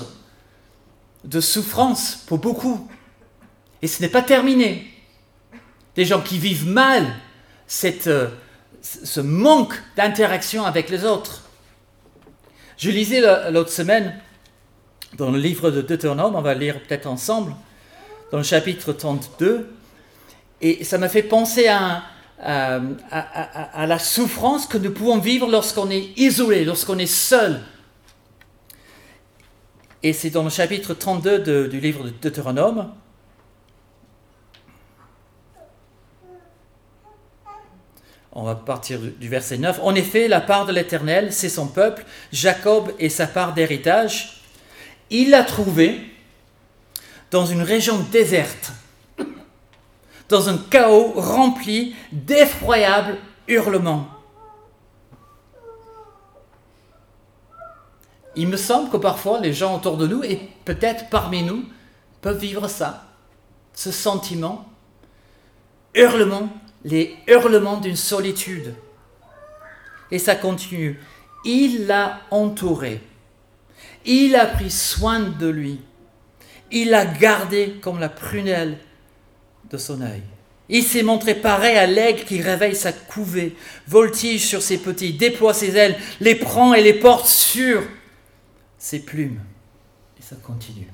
de 1.24 1.40
souffrance 1.40 2.24
pour 2.26 2.38
beaucoup. 2.38 2.88
Et 3.82 3.88
ce 3.88 4.02
n'est 4.02 4.08
pas 4.08 4.22
terminé. 4.22 4.86
Des 5.96 6.04
gens 6.04 6.20
qui 6.20 6.38
vivent 6.38 6.68
mal 6.68 7.14
cette, 7.66 8.06
euh, 8.06 8.28
ce 8.82 9.20
manque 9.20 9.74
d'interaction 9.96 10.64
avec 10.64 10.90
les 10.90 11.04
autres. 11.04 11.42
Je 12.80 12.88
lisais 12.88 13.20
l'autre 13.50 13.70
semaine 13.70 14.18
dans 15.18 15.30
le 15.30 15.38
livre 15.38 15.70
de 15.70 15.82
Deutéronome, 15.82 16.34
on 16.34 16.40
va 16.40 16.54
lire 16.54 16.80
peut-être 16.80 17.06
ensemble, 17.06 17.54
dans 18.32 18.38
le 18.38 18.42
chapitre 18.42 18.94
32, 18.94 19.68
et 20.62 20.82
ça 20.82 20.96
m'a 20.96 21.10
fait 21.10 21.22
penser 21.22 21.68
à, 21.68 22.04
à, 22.40 23.86
la 23.86 23.98
souffrance 23.98 24.66
que 24.66 24.78
nous 24.78 24.92
pouvons 24.92 25.18
vivre 25.18 25.46
lorsqu'on 25.46 25.90
est 25.90 26.18
isolé, 26.18 26.64
lorsqu'on 26.64 26.98
est 26.98 27.04
seul. 27.04 27.60
Et 30.02 30.14
c'est 30.14 30.30
dans 30.30 30.44
le 30.44 30.48
chapitre 30.48 30.94
32 30.94 31.68
du 31.68 31.80
livre 31.80 32.04
de 32.04 32.14
Deutéronome. 32.22 32.94
On 38.32 38.44
va 38.44 38.54
partir 38.54 39.00
du 39.00 39.28
verset 39.28 39.58
9. 39.58 39.80
En 39.82 39.94
effet, 39.94 40.28
la 40.28 40.40
part 40.40 40.66
de 40.66 40.72
l'Éternel, 40.72 41.32
c'est 41.32 41.48
son 41.48 41.66
peuple, 41.66 42.04
Jacob 42.32 42.92
et 42.98 43.08
sa 43.08 43.26
part 43.26 43.54
d'héritage. 43.54 44.42
Il 45.10 45.30
l'a 45.30 45.42
trouvé 45.42 46.00
dans 47.32 47.44
une 47.44 47.62
région 47.62 47.98
déserte, 48.12 48.72
dans 50.28 50.48
un 50.48 50.58
chaos 50.58 51.12
rempli 51.16 51.96
d'effroyables 52.12 53.18
hurlements. 53.48 54.06
Il 58.36 58.46
me 58.46 58.56
semble 58.56 58.90
que 58.90 58.96
parfois 58.96 59.40
les 59.40 59.52
gens 59.52 59.76
autour 59.76 59.96
de 59.96 60.06
nous, 60.06 60.22
et 60.22 60.40
peut-être 60.64 61.08
parmi 61.10 61.42
nous, 61.42 61.64
peuvent 62.20 62.38
vivre 62.38 62.68
ça, 62.68 63.06
ce 63.74 63.90
sentiment, 63.90 64.68
hurlement 65.94 66.48
les 66.84 67.16
hurlements 67.26 67.78
d'une 67.78 67.96
solitude. 67.96 68.74
Et 70.10 70.18
ça 70.18 70.34
continue. 70.34 70.98
Il 71.44 71.86
l'a 71.86 72.20
entouré. 72.30 73.00
Il 74.04 74.36
a 74.36 74.46
pris 74.46 74.70
soin 74.70 75.20
de 75.20 75.48
lui. 75.48 75.80
Il 76.70 76.90
l'a 76.90 77.04
gardé 77.04 77.76
comme 77.80 78.00
la 78.00 78.08
prunelle 78.08 78.78
de 79.70 79.76
son 79.76 80.00
œil. 80.00 80.22
Il 80.68 80.84
s'est 80.84 81.02
montré 81.02 81.34
pareil 81.34 81.76
à 81.76 81.86
l'aigle 81.86 82.24
qui 82.24 82.40
réveille 82.40 82.76
sa 82.76 82.92
couvée, 82.92 83.56
voltige 83.88 84.46
sur 84.46 84.62
ses 84.62 84.78
petits, 84.78 85.12
déploie 85.12 85.52
ses 85.52 85.76
ailes, 85.76 85.98
les 86.20 86.36
prend 86.36 86.74
et 86.74 86.82
les 86.82 86.94
porte 86.94 87.26
sur 87.26 87.82
ses 88.78 89.00
plumes. 89.00 89.40
Et 90.18 90.22
ça 90.22 90.36
continue. 90.36 90.86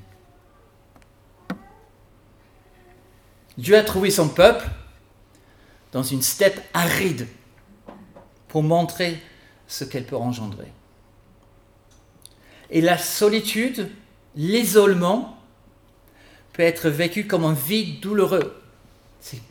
Dieu 3.57 3.77
a 3.77 3.83
trouvé 3.83 4.09
son 4.09 4.29
peuple 4.29 4.65
dans 5.91 6.03
une 6.03 6.21
steppe 6.21 6.59
aride 6.73 7.27
pour 8.47 8.63
montrer 8.63 9.21
ce 9.67 9.83
qu'elle 9.83 10.05
peut 10.05 10.17
engendrer. 10.17 10.71
Et 12.69 12.81
la 12.81 12.97
solitude, 12.97 13.89
l'isolement, 14.35 15.37
peut 16.53 16.63
être 16.63 16.89
vécu 16.89 17.27
comme 17.27 17.45
un 17.45 17.53
vide 17.53 17.99
douloureux. 18.01 18.61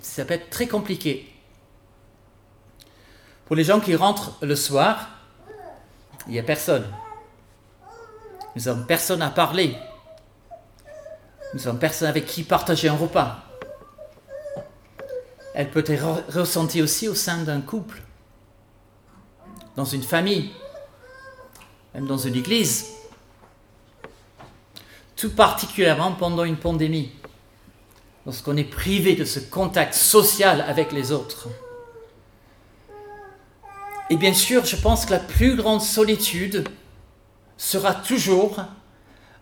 Ça 0.00 0.24
peut 0.24 0.34
être 0.34 0.50
très 0.50 0.66
compliqué. 0.66 1.32
Pour 3.46 3.56
les 3.56 3.64
gens 3.64 3.80
qui 3.80 3.94
rentrent 3.94 4.36
le 4.42 4.56
soir, 4.56 5.10
il 6.26 6.32
n'y 6.32 6.38
a 6.38 6.42
personne. 6.42 6.84
Nous 8.56 8.62
n'avons 8.62 8.84
personne 8.84 9.22
à 9.22 9.30
parler. 9.30 9.76
Nous 11.54 11.60
n'avons 11.60 11.78
personne 11.78 12.08
avec 12.08 12.26
qui 12.26 12.42
partager 12.42 12.88
un 12.88 12.96
repas. 12.96 13.45
Elle 15.56 15.70
peut 15.70 15.84
être 15.86 16.22
ressentie 16.28 16.82
aussi 16.82 17.08
au 17.08 17.14
sein 17.14 17.38
d'un 17.42 17.62
couple, 17.62 18.02
dans 19.74 19.86
une 19.86 20.02
famille, 20.02 20.50
même 21.94 22.06
dans 22.06 22.18
une 22.18 22.34
église 22.34 22.92
tout 25.16 25.30
particulièrement 25.30 26.12
pendant 26.12 26.44
une 26.44 26.58
pandémie, 26.58 27.10
lorsqu'on 28.26 28.58
est 28.58 28.64
privé 28.64 29.16
de 29.16 29.24
ce 29.24 29.40
contact 29.40 29.94
social 29.94 30.60
avec 30.60 30.92
les 30.92 31.10
autres. 31.10 31.48
Et 34.10 34.18
bien 34.18 34.34
sûr, 34.34 34.66
je 34.66 34.76
pense 34.76 35.06
que 35.06 35.12
la 35.12 35.20
plus 35.20 35.56
grande 35.56 35.80
solitude 35.80 36.68
sera 37.56 37.94
toujours 37.94 38.60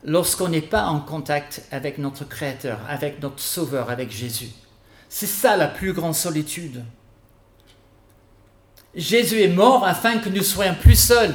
lorsqu'on 0.05 0.49
n'est 0.49 0.63
pas 0.63 0.85
en 0.85 1.01
contact 1.01 1.63
avec 1.73 1.99
notre 1.99 2.25
Créateur, 2.25 2.79
avec 2.89 3.21
notre 3.21 3.41
Sauveur, 3.41 3.91
avec 3.91 4.13
Jésus. 4.13 4.51
C'est 5.09 5.27
ça 5.27 5.57
la 5.57 5.69
plus 5.69 5.93
grande 5.93 6.15
solitude. 6.15 6.85
Jésus 8.95 9.41
est 9.41 9.49
mort 9.49 9.85
afin 9.85 10.19
que 10.19 10.29
nous 10.29 10.43
soyons 10.43 10.75
plus 10.81 10.99
seuls. 10.99 11.35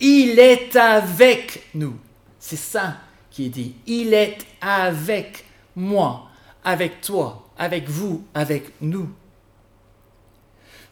Il 0.00 0.38
est 0.38 0.76
avec 0.76 1.64
nous. 1.74 1.98
C'est 2.38 2.56
ça 2.56 2.96
qui 3.30 3.46
est 3.46 3.50
dit. 3.50 3.74
Il 3.86 4.14
est 4.14 4.38
avec 4.60 5.44
moi, 5.74 6.28
avec 6.64 7.00
toi, 7.00 7.48
avec 7.56 7.88
vous, 7.88 8.24
avec 8.34 8.72
nous. 8.80 9.10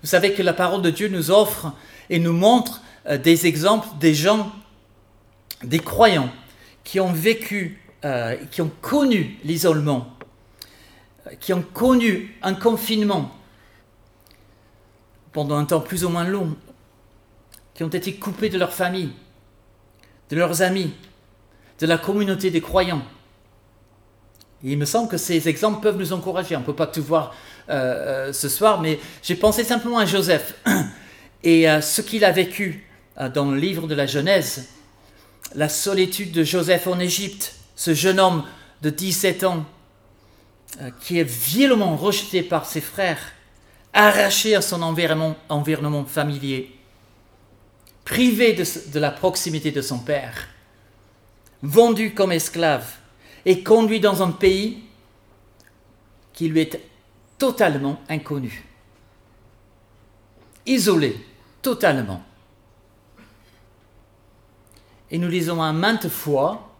Vous 0.02 0.08
savez 0.08 0.32
que 0.34 0.42
la 0.42 0.52
parole 0.52 0.82
de 0.82 0.90
Dieu 0.90 1.08
nous 1.08 1.30
offre 1.30 1.72
et 2.10 2.18
nous 2.18 2.32
montre 2.32 2.82
euh, 3.08 3.18
des 3.18 3.46
exemples 3.46 3.88
des 3.98 4.14
gens, 4.14 4.52
des 5.62 5.78
croyants, 5.78 6.30
qui 6.84 7.00
ont 7.00 7.12
vécu, 7.12 7.82
euh, 8.04 8.36
qui 8.50 8.62
ont 8.62 8.70
connu 8.80 9.38
l'isolement, 9.44 10.15
qui 11.40 11.52
ont 11.52 11.62
connu 11.62 12.36
un 12.42 12.54
confinement 12.54 13.32
pendant 15.32 15.56
un 15.58 15.64
temps 15.64 15.80
plus 15.80 16.04
ou 16.04 16.08
moins 16.08 16.24
long, 16.24 16.56
qui 17.74 17.84
ont 17.84 17.88
été 17.88 18.14
coupés 18.14 18.48
de 18.48 18.58
leur 18.58 18.72
famille, 18.72 19.12
de 20.30 20.36
leurs 20.36 20.62
amis, 20.62 20.94
de 21.78 21.86
la 21.86 21.98
communauté 21.98 22.50
des 22.50 22.62
croyants. 22.62 23.02
il 24.62 24.78
me 24.78 24.86
semble 24.86 25.10
que 25.10 25.18
ces 25.18 25.48
exemples 25.48 25.82
peuvent 25.82 25.98
nous 25.98 26.14
encourager. 26.14 26.56
On 26.56 26.60
ne 26.60 26.64
peut 26.64 26.74
pas 26.74 26.86
tout 26.86 27.02
voir 27.02 27.34
euh, 27.68 28.28
euh, 28.28 28.32
ce 28.32 28.48
soir, 28.48 28.80
mais 28.80 28.98
j'ai 29.22 29.36
pensé 29.36 29.62
simplement 29.62 29.98
à 29.98 30.06
Joseph 30.06 30.54
et 31.44 31.68
à 31.68 31.82
ce 31.82 32.00
qu'il 32.00 32.24
a 32.24 32.32
vécu 32.32 32.86
euh, 33.18 33.28
dans 33.28 33.50
le 33.50 33.58
livre 33.58 33.86
de 33.86 33.94
la 33.94 34.06
Genèse, 34.06 34.70
la 35.54 35.68
solitude 35.68 36.32
de 36.32 36.44
Joseph 36.44 36.86
en 36.86 36.98
Égypte, 36.98 37.56
ce 37.76 37.92
jeune 37.92 38.20
homme 38.20 38.44
de 38.80 38.88
17 38.88 39.44
ans 39.44 39.66
qui 41.00 41.18
est 41.18 41.28
violemment 41.28 41.96
rejeté 41.96 42.42
par 42.42 42.66
ses 42.66 42.80
frères, 42.80 43.32
arraché 43.92 44.54
à 44.54 44.62
son 44.62 44.82
environnement, 44.82 45.36
environnement 45.48 46.04
familier, 46.04 46.74
privé 48.04 48.52
de 48.52 48.98
la 48.98 49.10
proximité 49.10 49.70
de 49.70 49.82
son 49.82 49.98
père 49.98 50.48
vendu 51.62 52.14
comme 52.14 52.32
esclave 52.32 52.96
et 53.44 53.62
conduit 53.62 54.00
dans 54.00 54.22
un 54.22 54.30
pays 54.30 54.84
qui 56.32 56.48
lui 56.48 56.60
est 56.60 56.80
totalement 57.38 58.00
inconnu. 58.08 58.64
Isolé, 60.66 61.16
totalement. 61.62 62.22
Et 65.10 65.18
nous 65.18 65.28
lisons 65.28 65.62
à 65.62 65.72
maintes 65.72 66.08
fois 66.08 66.75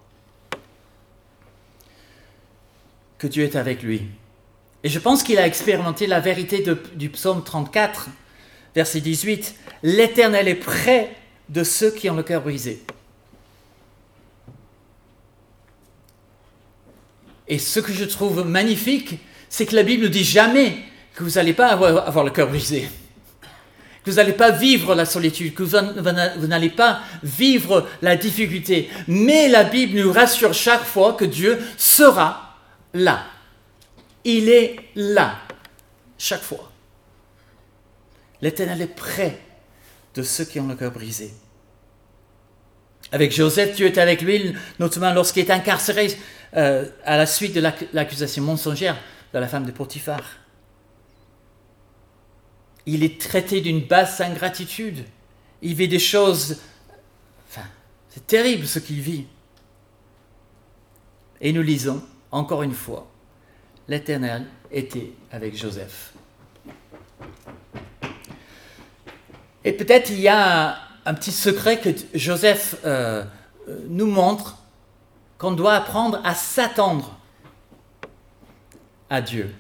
que 3.18 3.26
Dieu 3.26 3.44
est 3.44 3.56
avec 3.56 3.82
lui. 3.82 4.02
Et 4.84 4.88
je 4.88 4.98
pense 4.98 5.22
qu'il 5.22 5.38
a 5.38 5.46
expérimenté 5.46 6.06
la 6.06 6.20
vérité 6.20 6.64
du 6.94 7.10
psaume 7.10 7.42
34, 7.42 8.08
verset 8.74 9.00
18. 9.00 9.54
L'Éternel 9.82 10.48
est 10.48 10.54
près 10.54 11.16
de 11.48 11.64
ceux 11.64 11.90
qui 11.90 12.08
ont 12.10 12.14
le 12.14 12.22
cœur 12.22 12.42
brisé. 12.42 12.82
Et 17.48 17.58
ce 17.58 17.80
que 17.80 17.92
je 17.92 18.04
trouve 18.04 18.44
magnifique, 18.46 19.18
c'est 19.48 19.66
que 19.66 19.76
la 19.76 19.82
Bible 19.82 20.04
ne 20.04 20.08
dit 20.08 20.24
jamais 20.24 20.76
que 21.14 21.24
vous 21.24 21.30
n'allez 21.30 21.52
pas 21.52 21.68
avoir, 21.68 22.24
le 22.24 22.30
cœur 22.30 22.48
brisé, 22.48 22.88
que 24.04 24.10
vous 24.10 24.16
n'allez 24.16 24.34
pas 24.34 24.50
vivre 24.50 24.94
la 24.94 25.04
solitude, 25.04 25.54
que 25.54 25.62
vous 25.62 26.46
n'allez 26.46 26.70
pas 26.70 27.00
vivre 27.22 27.88
la 28.02 28.16
difficulté. 28.16 28.88
Mais 29.08 29.48
la 29.48 29.64
Bible 29.64 29.98
nous 29.98 30.12
rassure 30.12 30.54
chaque 30.54 30.84
fois 30.84 31.14
que 31.14 31.24
Dieu 31.24 31.58
sera 31.76 32.45
là. 32.96 33.26
Il 34.24 34.48
est 34.48 34.76
là, 34.96 35.38
chaque 36.18 36.42
fois. 36.42 36.72
L'Éternel 38.42 38.82
est 38.82 38.94
près 38.94 39.40
de 40.14 40.22
ceux 40.22 40.44
qui 40.44 40.58
ont 40.58 40.66
le 40.66 40.74
cœur 40.74 40.90
brisé. 40.90 41.32
Avec 43.12 43.32
Joseph, 43.32 43.76
Dieu 43.76 43.86
est 43.86 43.98
avec 43.98 44.22
lui, 44.22 44.54
notamment 44.78 45.12
lorsqu'il 45.12 45.44
est 45.44 45.50
incarcéré 45.50 46.08
euh, 46.56 46.88
à 47.04 47.16
la 47.16 47.26
suite 47.26 47.54
de 47.54 47.62
l'accusation 47.92 48.42
mensongère 48.42 48.96
de 49.32 49.38
la 49.38 49.46
femme 49.46 49.64
de 49.64 49.70
Potiphar. 49.70 50.22
Il 52.84 53.04
est 53.04 53.20
traité 53.20 53.60
d'une 53.60 53.80
basse 53.80 54.20
ingratitude. 54.20 55.04
Il 55.62 55.74
vit 55.74 55.88
des 55.88 55.98
choses... 55.98 56.58
Enfin, 57.48 57.66
c'est 58.08 58.26
terrible 58.26 58.66
ce 58.66 58.78
qu'il 58.78 59.00
vit. 59.00 59.26
Et 61.40 61.52
nous 61.52 61.62
lisons, 61.62 62.02
encore 62.36 62.62
une 62.62 62.74
fois, 62.74 63.06
l'Éternel 63.88 64.46
était 64.70 65.12
avec 65.32 65.56
Joseph. 65.56 66.12
Et 69.64 69.72
peut-être 69.72 70.10
il 70.10 70.20
y 70.20 70.28
a 70.28 70.78
un 71.06 71.14
petit 71.14 71.32
secret 71.32 71.80
que 71.80 71.88
Joseph 72.14 72.76
euh, 72.84 73.24
euh, 73.68 73.80
nous 73.88 74.06
montre 74.06 74.58
qu'on 75.38 75.52
doit 75.52 75.74
apprendre 75.74 76.20
à 76.24 76.34
s'attendre 76.34 77.16
à 79.08 79.22
Dieu. 79.22 79.54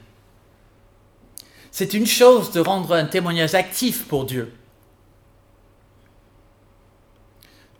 C'est 1.70 1.94
une 1.94 2.06
chose 2.06 2.52
de 2.52 2.60
rendre 2.60 2.94
un 2.94 3.06
témoignage 3.06 3.54
actif 3.54 4.06
pour 4.06 4.26
Dieu. 4.26 4.52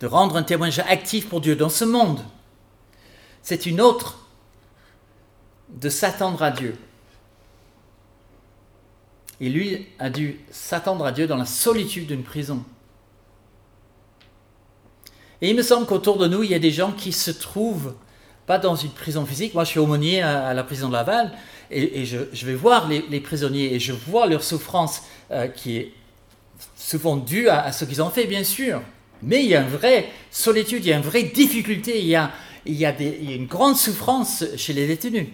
De 0.01 0.07
rendre 0.07 0.37
un 0.37 0.43
témoignage 0.43 0.79
actif 0.81 1.29
pour 1.29 1.41
Dieu 1.41 1.55
dans 1.55 1.69
ce 1.69 1.85
monde. 1.85 2.21
C'est 3.43 3.67
une 3.67 3.81
autre 3.81 4.26
de 5.69 5.89
s'attendre 5.89 6.43
à 6.43 6.51
Dieu. 6.51 6.77
Et 9.41 9.49
lui 9.49 9.87
a 9.99 10.09
dû 10.09 10.41
s'attendre 10.51 11.05
à 11.05 11.13
Dieu 11.13 11.27
dans 11.27 11.37
la 11.37 11.45
solitude 11.45 12.07
d'une 12.07 12.23
prison. 12.23 12.65
Et 15.43 15.51
il 15.51 15.57
me 15.57 15.63
semble 15.63 15.87
qu'autour 15.87 16.17
de 16.17 16.27
nous, 16.27 16.43
il 16.43 16.51
y 16.51 16.55
a 16.55 16.59
des 16.59 16.71
gens 16.71 16.93
qui 16.93 17.13
se 17.13 17.31
trouvent 17.31 17.95
pas 18.47 18.59
dans 18.59 18.77
une 18.77 18.91
prison 18.91 19.27
physique. 19.27 19.53
Moi, 19.53 19.65
je 19.65 19.71
suis 19.71 19.81
aumônier 19.81 20.23
à, 20.23 20.55
la 20.55 20.65
prison 20.65 20.89
de 20.89 20.95
Laval 20.95 21.33
et, 21.71 22.07
je, 22.07 22.47
vais 22.47 22.55
voir 22.55 22.89
les, 22.89 23.21
prisonniers 23.21 23.75
et 23.75 23.81
je 23.81 23.93
vois 23.93 24.27
leur 24.27 24.43
souffrance 24.43 25.03
euh, 25.31 25.49
qui 25.49 25.77
est 25.77 25.93
souvent 26.77 27.17
due 27.17 27.49
à, 27.49 27.73
ce 27.73 27.85
qu'ils 27.85 28.01
ont 28.01 28.11
fait, 28.11 28.27
bien 28.27 28.45
sûr. 28.45 28.81
Mais 29.23 29.43
il 29.43 29.51
y 29.51 29.57
a 29.57 29.63
une 29.63 29.69
vraie 29.69 30.09
solitude, 30.31 30.85
il 30.85 30.89
y 30.89 30.93
a 30.93 30.97
une 30.97 31.03
vraie 31.03 31.25
difficulté, 31.25 32.01
il 32.01 32.07
y 32.07 32.17
a, 32.17 32.31
une 32.67 33.47
grande 33.47 33.77
souffrance 33.77 34.45
chez 34.57 34.73
les 34.73 34.87
détenus 34.87 35.27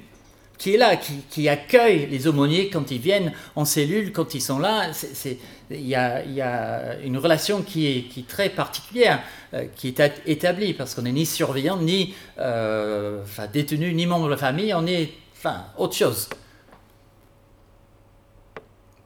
qui 0.62 0.75
est 0.75 0.76
là, 0.76 0.97
qui, 0.97 1.49
accueille 1.49 2.07
les 2.07 2.28
aumôniers 2.28 2.71
quand 2.71 2.92
ils 2.92 3.00
viennent 3.00 3.33
en 3.57 3.64
cellule, 3.64 4.12
quand 4.12 4.33
ils 4.37 4.40
sont 4.40 4.61
là. 4.61 4.92
Il 5.71 5.81
y 5.81 5.97
a, 5.97 7.00
une 7.02 7.19
relation 7.19 7.62
qui 7.62 7.88
est, 7.88 8.28
très 8.28 8.49
particulière, 8.49 9.25
euh, 9.54 9.64
qui 9.75 9.88
est 9.88 10.00
établie, 10.25 10.73
parce 10.73 10.95
qu'on 10.95 11.02
n'est 11.02 11.11
ni 11.11 11.26
surveillant, 11.26 11.78
ni 11.78 12.14
euh, 12.38 13.25
détenu, 13.52 13.92
ni 13.92 14.07
membre 14.07 14.26
de 14.26 14.31
la 14.31 14.37
famille, 14.37 14.73
on 14.73 14.87
est 14.87 15.11
autre 15.76 15.97
chose. 15.97 16.28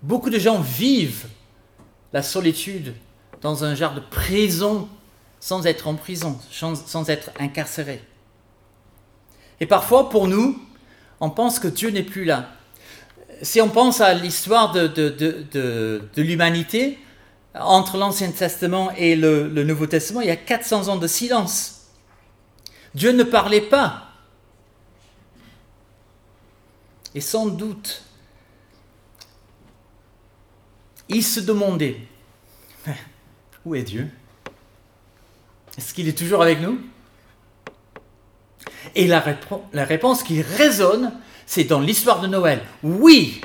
Beaucoup 0.03 0.29
de 0.29 0.39
gens 0.39 0.61
vivent 0.61 1.27
la 2.13 2.23
solitude 2.23 2.93
dans 3.41 3.65
un 3.65 3.75
genre 3.75 3.95
de 3.95 4.01
prison 4.01 4.91
sans 5.41 5.65
être 5.65 5.89
en 5.89 5.95
prison, 5.95 6.39
sans 6.51 7.09
être 7.09 7.31
incarcérés. 7.39 8.03
Et 9.59 9.65
parfois, 9.65 10.11
pour 10.11 10.29
nous, 10.29 10.66
on 11.21 11.31
pense 11.31 11.59
que 11.59 11.69
Dieu 11.69 11.91
n'est 11.91 12.03
plus 12.03 12.25
là. 12.25 12.51
si 13.43 13.61
on 13.61 13.69
pense 13.69 14.01
à 14.01 14.15
l'histoire 14.15 14.73
de, 14.73 16.03
l'humanité, 16.17 16.99
entre 17.55 17.97
l'Ancien 17.97 18.31
Testament 18.31 18.91
et 18.93 19.17
le, 19.17 19.49
le, 19.49 19.65
Nouveau 19.65 19.87
Testament, 19.87 20.21
il 20.21 20.29
y 20.29 20.31
a 20.31 20.37
400 20.37 20.89
ans 20.89 20.97
de 20.97 21.07
silence. 21.07 21.87
Dieu 22.95 23.13
ne 23.13 23.23
parlait 23.23 23.63
pas. 23.63 24.11
Et 27.15 27.21
sans 27.21 27.47
doute, 27.47 28.03
il 31.09 31.25
se 31.25 31.41
demandait, 31.41 32.01
où 33.65 33.75
est 33.75 33.83
Dieu? 33.83 34.09
Est-ce 35.79 35.95
qu'il 35.95 36.09
est 36.09 36.17
toujours 36.17 36.43
avec 36.43 36.61
nous? 36.61 36.81
Et 38.97 39.07
la, 39.07 39.23
réponse 39.85 40.23
qui 40.23 40.41
résonne, 40.41 41.13
c'est 41.45 41.65
dans 41.65 41.81
l'histoire 41.81 42.23
de 42.23 42.27
Noël. 42.27 42.63
Oui, 42.83 43.43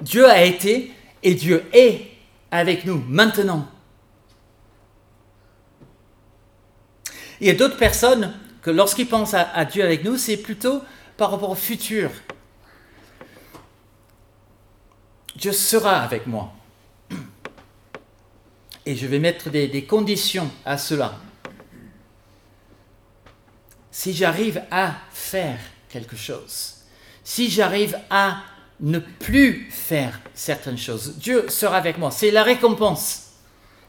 Dieu 0.00 0.28
a 0.28 0.44
été 0.44 0.92
et 1.24 1.34
Dieu 1.34 1.64
est 1.72 2.06
avec 2.52 2.84
nous 2.84 3.02
maintenant. 3.08 3.68
Il 7.40 7.48
y 7.48 7.50
a 7.50 7.54
d'autres 7.54 7.76
personnes 7.76 8.32
que 8.62 8.70
lorsqu'ils 8.70 9.08
pensent 9.08 9.34
à, 9.34 9.64
Dieu 9.64 9.82
avec 9.82 10.04
nous, 10.04 10.16
c'est 10.16 10.36
plutôt 10.36 10.80
par 11.16 11.32
rapport 11.32 11.50
au 11.50 11.56
futur. 11.56 12.08
Dieu 15.34 15.50
sera 15.50 16.00
avec 16.00 16.28
moi. 16.28 16.52
Et 18.86 18.94
je 18.94 19.06
vais 19.08 19.18
mettre 19.18 19.50
des 19.50 19.84
conditions 19.84 20.48
à 20.64 20.78
cela. 20.78 21.18
Si 24.02 24.12
j'arrive 24.14 24.60
à 24.72 24.94
faire 25.12 25.60
quelque 25.88 26.16
chose, 26.16 26.74
si 27.22 27.48
j'arrive 27.48 27.96
à 28.10 28.38
ne 28.80 28.98
plus 28.98 29.68
faire 29.70 30.18
certaines 30.34 30.76
choses, 30.76 31.18
Dieu 31.18 31.48
sera 31.48 31.76
avec 31.76 31.98
moi. 31.98 32.10
C'est 32.10 32.32
la 32.32 32.42
récompense. 32.42 33.28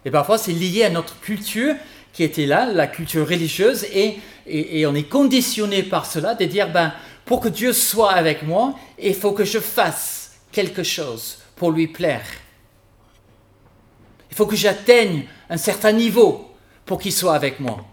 Et 0.05 0.11
parfois, 0.11 0.37
c'est 0.37 0.51
lié 0.51 0.83
à 0.83 0.91
notre 0.91 1.19
culture 1.19 1.73
qui 2.13 2.21
était 2.21 2.45
là, 2.45 2.67
la 2.67 2.85
culture 2.85 3.27
religieuse, 3.27 3.85
et, 3.85 4.19
on 4.85 4.93
est 4.93 5.09
conditionné 5.09 5.81
par 5.81 6.05
cela 6.05 6.35
de 6.35 6.45
dire, 6.45 6.71
ben, 6.71 6.93
pour 7.25 7.39
que 7.39 7.49
Dieu 7.49 7.73
soit 7.73 8.11
avec 8.11 8.43
moi, 8.43 8.75
il 9.01 9.15
faut 9.15 9.31
que 9.31 9.45
je 9.45 9.57
fasse 9.57 10.33
quelque 10.51 10.83
chose 10.83 11.39
pour 11.55 11.71
lui 11.71 11.87
plaire. 11.87 12.27
Il 14.29 14.37
faut 14.37 14.45
que 14.45 14.55
j'atteigne 14.55 15.25
un 15.49 15.57
certain 15.57 15.91
niveau 15.91 16.51
pour 16.85 16.99
qu'il 16.99 17.13
soit 17.13 17.33
avec 17.33 17.59
moi. 17.59 17.83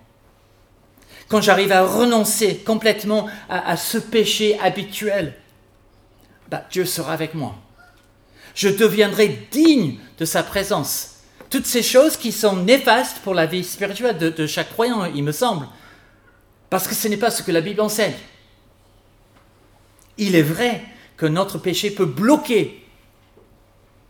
Quand 1.30 1.40
j'arrive 1.40 1.70
à 1.70 1.87
renoncer 1.87 2.56
complètement 2.56 3.28
à, 3.49 3.76
ce 3.76 3.99
péché 3.99 4.58
habituel, 4.58 5.34
bah, 6.50 6.64
Dieu 6.72 6.84
sera 6.84 7.12
avec 7.12 7.34
moi. 7.34 7.54
Je 8.56 8.68
deviendrai 8.68 9.46
digne 9.52 9.99
de 10.18 10.25
sa 10.25 10.42
présence. 10.42 11.20
Toutes 11.49 11.66
ces 11.66 11.84
choses 11.84 12.16
qui 12.16 12.32
sont 12.32 12.56
néfastes 12.56 13.18
pour 13.18 13.34
la 13.34 13.46
vie 13.46 13.62
spirituelle 13.62 14.18
de, 14.18 14.28
de 14.28 14.46
chaque 14.49 14.70
croyant, 14.70 15.04
il 15.04 15.22
me 15.22 15.30
semble. 15.30 15.68
Parce 16.68 16.88
que 16.88 16.96
ce 16.96 17.06
n'est 17.06 17.16
pas 17.16 17.30
ce 17.30 17.44
que 17.44 17.52
la 17.52 17.60
Bible 17.60 17.80
enseigne. 17.80 18.14
Il 20.18 20.34
est 20.34 20.42
vrai 20.42 20.82
que 21.16 21.26
notre 21.26 21.58
péché 21.58 21.92
peut 21.92 22.06
bloquer 22.06 22.84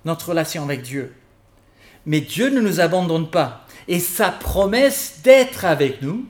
notre 0.07 0.31
relation 0.31 0.63
avec 0.63 0.81
Dieu. 0.81 1.15
Mais 2.07 2.23
Dieu 2.23 2.49
ne 2.49 2.63
nous 2.63 2.81
abandonne 2.81 3.29
pas. 3.29 3.67
Et 3.89 4.01
sa 4.01 4.31
promesse 4.31 5.21
d'être 5.23 5.67
avec 5.67 6.01
nous 6.01 6.25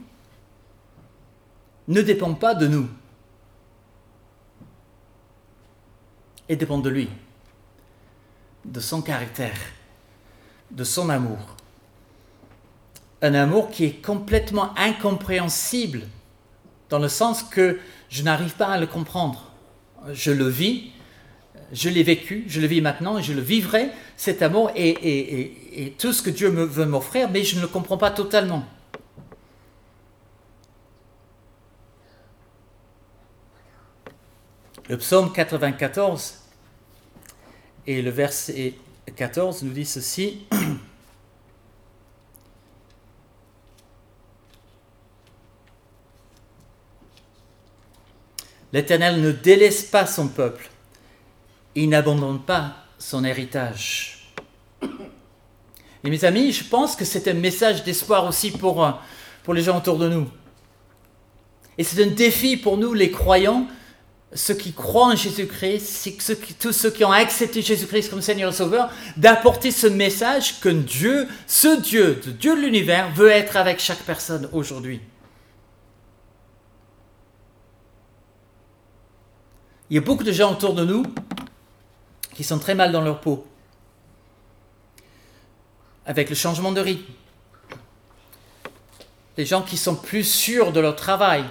ne 1.89 2.03
dépend 2.03 2.35
pas 2.35 2.55
de 2.55 2.67
nous. 2.67 2.89
Et 6.49 6.57
dépend 6.57 6.79
de 6.79 6.91
lui, 6.91 7.09
de 8.65 8.81
son 8.81 9.03
caractère, 9.03 9.59
de 10.71 10.85
son 10.85 11.09
amour. 11.09 11.39
Un 13.23 13.35
amour 13.35 13.71
qui 13.71 13.85
est 13.85 14.03
complètement 14.05 14.77
incompréhensible, 14.77 16.03
dans 16.89 16.99
le 16.99 17.09
sens 17.09 17.43
que 17.43 17.79
je 18.09 18.23
n'arrive 18.23 18.55
pas 18.55 18.69
à 18.69 18.79
le 18.79 18.87
comprendre. 18.87 19.53
Je 20.13 20.33
le 20.33 20.49
vis, 20.49 20.91
je 21.73 21.89
l'ai 21.89 22.03
vécu, 22.03 22.45
je 22.49 22.61
le 22.61 22.67
vis 22.67 22.81
maintenant 22.81 23.19
et 23.19 23.23
je 23.23 23.33
le 23.33 23.41
vivrai, 23.41 23.91
cet 24.17 24.43
amour 24.43 24.71
et, 24.75 25.95
tout 25.99 26.13
ce 26.13 26.23
que 26.23 26.31
Dieu 26.31 26.51
me, 26.51 26.65
veut 26.65 26.87
m'offrir, 26.87 27.31
mais 27.31 27.45
je 27.45 27.57
ne 27.57 27.61
le 27.61 27.69
comprends 27.69 27.99
pas 27.99 28.11
totalement. 28.11 28.65
Le 34.91 34.99
psaume 34.99 35.33
94 35.33 36.35
et 37.87 38.03
le 38.03 38.11
verset 38.11 38.75
14 39.15 39.63
nous 39.63 39.73
dit 39.73 39.85
ceci. 39.87 40.45
L'Éternel 48.73 49.21
ne 49.21 49.31
délaisse 49.31 49.85
pas 49.85 50.07
son 50.07 50.27
peuple 50.27 50.69
il 51.77 51.89
n'abandonne 51.89 52.41
pas 52.41 52.75
son 52.99 53.23
héritage. 53.25 54.33
Et 56.03 56.11
mes 56.11 56.25
amis, 56.25 56.51
je 56.51 56.65
pense 56.65 56.97
que 56.97 57.05
c'est 57.05 57.29
un 57.29 57.35
message 57.35 57.85
d'espoir 57.85 58.27
aussi 58.27 58.51
pour, 58.51 58.85
euh, 58.85 58.91
pour 59.45 59.55
les 59.55 59.63
gens 59.63 59.79
autour 59.79 59.99
de 59.99 60.09
nous. 60.09 60.29
Et 61.79 61.85
c'est 61.85 62.03
un 62.03 62.09
défi 62.09 62.57
pour 62.57 62.77
nous, 62.77 62.93
les 62.93 63.13
croyants, 63.13 63.69
ceux 64.33 64.55
qui 64.55 64.73
croient 64.73 65.09
en 65.09 65.17
Jésus-Christ, 65.17 66.57
tous 66.61 66.73
ceux 66.73 66.91
qui 66.91 67.05
ont 67.05 67.11
accepté 67.11 67.63
Jésus-Christ 67.63 68.11
comme 68.11 68.23
Seigneur 68.23 68.53
et 68.53 68.55
Sauveur, 68.55 68.91
d'apporter 69.17 69.73
ce 69.73 69.89
message 69.89 70.61
que 70.61 70.69
Dieu, 70.69 71.27
ce 71.49 71.81
Dieu, 71.81 72.21
le 72.25 72.33
Dieu 72.33 72.55
de 72.55 72.61
l'univers, 72.61 73.13
veut 73.13 73.31
être 73.31 73.57
avec 73.57 73.81
chaque 73.81 73.99
personne 73.99 74.49
aujourd'hui. 74.53 75.01
Il 79.91 79.95
y 79.95 79.99
a 79.99 80.03
beaucoup 80.03 80.23
de 80.23 80.31
gens 80.31 80.53
autour 80.53 80.75
de 80.75 80.85
nous 80.85 81.03
qui 82.35 82.45
sont 82.45 82.61
très 82.61 82.77
mal 82.77 82.93
dans 82.93 83.01
leur 83.01 83.21
peau, 83.21 83.45
avec 86.07 86.31
le 86.31 86.37
changement 86.37 86.71
de 86.71 86.81
rythme. 86.81 87.13
Des 89.37 89.45
gens 89.45 89.63
qui 89.63 89.77
sont 89.77 89.97
plus 89.97 90.23
sûrs 90.23 90.71
de 90.71 90.79
leur 90.79 90.95
travail, 90.95 91.45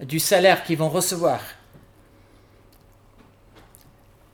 du 0.00 0.18
salaire 0.18 0.64
qu'ils 0.64 0.78
vont 0.78 0.88
recevoir. 0.88 1.40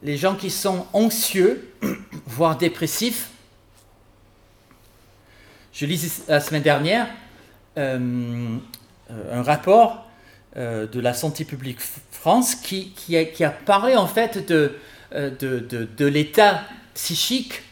Les 0.03 0.17
gens 0.17 0.37
qui 0.37 0.51
sont 0.51 0.87
anxieux, 0.93 1.73
voire 2.27 2.57
dépressifs. 2.57 3.31
Je 5.73 5.87
lis 5.87 6.23
la 6.29 6.41
semaine 6.41 6.63
dernière 6.63 7.09
euh, 7.79 8.59
un 9.33 9.43
rapport 9.43 10.07
euh, 10.57 10.87
de 10.87 11.01
la 11.01 11.15
santé 11.15 11.45
publique 11.45 11.79
France 12.11 12.55
qui, 12.57 12.93
a, 13.17 13.51
parlé 13.51 13.97
en 13.97 14.07
fait 14.07 14.47
de, 14.47 14.75
euh, 15.15 15.91
l'état 16.01 16.63
psychique 16.95 17.63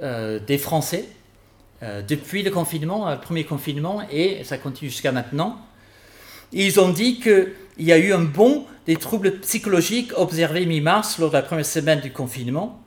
des 0.00 0.58
Français 0.58 1.08
depuis 1.80 2.42
le 2.42 2.50
confinement, 2.50 3.10
le 3.10 3.18
premier 3.18 3.44
confinement, 3.44 4.02
et 4.10 4.42
ça 4.44 4.58
continue 4.58 4.90
jusqu'à 4.90 5.12
maintenant. 5.12 5.58
Ils 6.54 6.80
ont 6.80 6.90
dit 6.90 7.20
qu'il 7.20 7.52
y 7.78 7.92
a 7.92 7.98
eu 7.98 8.12
un 8.12 8.20
bond 8.20 8.66
des 8.86 8.96
troubles 8.96 9.38
psychologiques 9.40 10.12
observés 10.16 10.66
mi-mars 10.66 11.18
lors 11.18 11.30
de 11.30 11.36
la 11.36 11.42
première 11.42 11.66
semaine 11.66 12.00
du 12.00 12.12
confinement. 12.12 12.80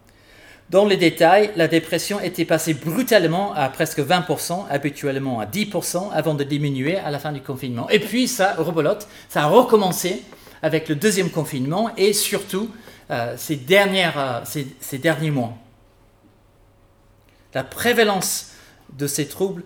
Dans 0.69 0.85
les 0.85 0.97
détails, 0.97 1.51
la 1.55 1.67
dépression 1.67 2.19
était 2.19 2.43
passée 2.43 2.73
brutalement 2.73 3.53
à 3.53 3.69
presque 3.69 3.99
20%, 3.99 4.65
habituellement 4.69 5.39
à 5.39 5.45
10%, 5.45 6.11
avant 6.11 6.33
de 6.33 6.43
diminuer 6.43 6.97
à 6.97 7.09
la 7.09 7.19
fin 7.19 7.31
du 7.31 7.41
confinement. 7.41 7.89
Et 7.89 7.99
puis 7.99 8.27
ça 8.27 8.53
rebolote, 8.55 9.07
ça 9.29 9.43
a 9.43 9.47
recommencé 9.47 10.23
avec 10.61 10.89
le 10.89 10.95
deuxième 10.95 11.29
confinement 11.29 11.91
et 11.95 12.13
surtout 12.13 12.69
euh, 13.11 13.35
euh, 13.35 13.35
ces, 13.37 14.97
derniers 14.97 15.31
mois. 15.31 15.53
La 17.53 17.63
prévalence 17.63 18.51
de 18.91 19.07
ces 19.07 19.27
troubles 19.27 19.63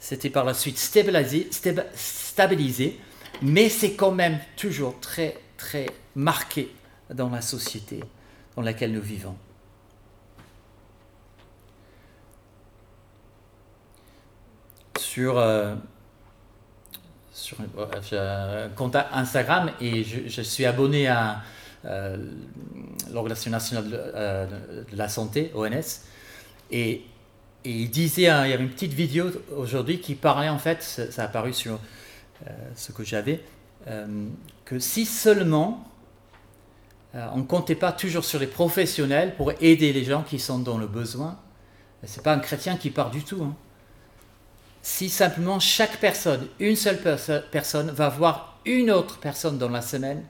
s'était 0.00 0.30
par 0.30 0.44
la 0.44 0.54
suite 0.54 0.78
stabilisée, 0.78 1.50
stabilisé, 1.94 2.98
mais 3.42 3.68
c'est 3.68 3.94
quand 3.94 4.12
même 4.12 4.38
toujours 4.56 4.98
très, 5.00 5.36
très 5.56 5.86
marqué 6.14 6.74
dans 7.12 7.28
la 7.28 7.40
société 7.40 8.00
dans 8.56 8.62
laquelle 8.62 8.92
nous 8.92 9.02
vivons. 9.02 9.36
Sur, 14.98 15.38
euh, 15.38 15.74
sur 17.32 17.56
un 17.60 18.68
compte 18.76 18.96
Instagram 18.96 19.72
et 19.80 20.04
je, 20.04 20.42
suis 20.42 20.64
abonné 20.64 21.08
à, 21.08 21.42
euh, 21.84 22.16
l'Organisation 23.12 23.50
nationale 23.50 23.86
euh, 23.92 24.46
de, 24.90 24.96
la 24.96 25.08
santé, 25.08 25.50
ONS, 25.54 26.02
et, 26.70 27.02
il 27.64 27.90
disait, 27.90 28.28
hein, 28.28 28.44
il 28.44 28.50
y 28.50 28.52
avait 28.54 28.64
une 28.64 28.70
petite 28.70 28.92
vidéo 28.92 29.26
aujourd'hui 29.56 30.00
qui 30.00 30.16
parlait 30.16 30.48
en 30.48 30.58
fait, 30.58 30.82
ça, 30.82 31.22
a 31.22 31.24
apparu 31.26 31.52
sur 31.52 31.74
euh, 31.74 31.78
ce 32.74 32.92
que 32.92 33.04
j'avais, 33.04 33.40
que 34.64 34.78
si 34.78 35.06
seulement 35.06 35.84
Euh, 37.14 37.26
on 37.34 37.38
ne 37.38 37.42
comptait 37.42 37.74
pas 37.74 37.92
toujours 37.92 38.24
sur 38.24 38.38
les 38.38 38.46
professionnels 38.46 39.34
pour 39.36 39.52
aider 39.60 39.92
les 39.92 40.04
gens 40.04 40.22
qui 40.22 40.38
sont 40.38 40.58
dans 40.58 40.78
le 40.78 40.86
besoin. 40.86 41.38
Ce 42.04 42.16
n'est 42.16 42.22
pas 42.22 42.32
un 42.32 42.38
chrétien 42.38 42.76
qui 42.76 42.90
part 42.90 43.10
du 43.10 43.22
tout. 43.22 43.42
Hein. 43.42 43.54
Si 44.80 45.10
simplement 45.10 45.60
chaque 45.60 45.98
personne, 45.98 46.48
une 46.58 46.74
seule 46.74 46.98
personne, 47.50 47.90
va 47.90 48.08
voir 48.08 48.58
une 48.64 48.90
autre 48.90 49.18
personne 49.18 49.58
dans 49.58 49.68
la 49.68 49.82
semaine, 49.82 50.24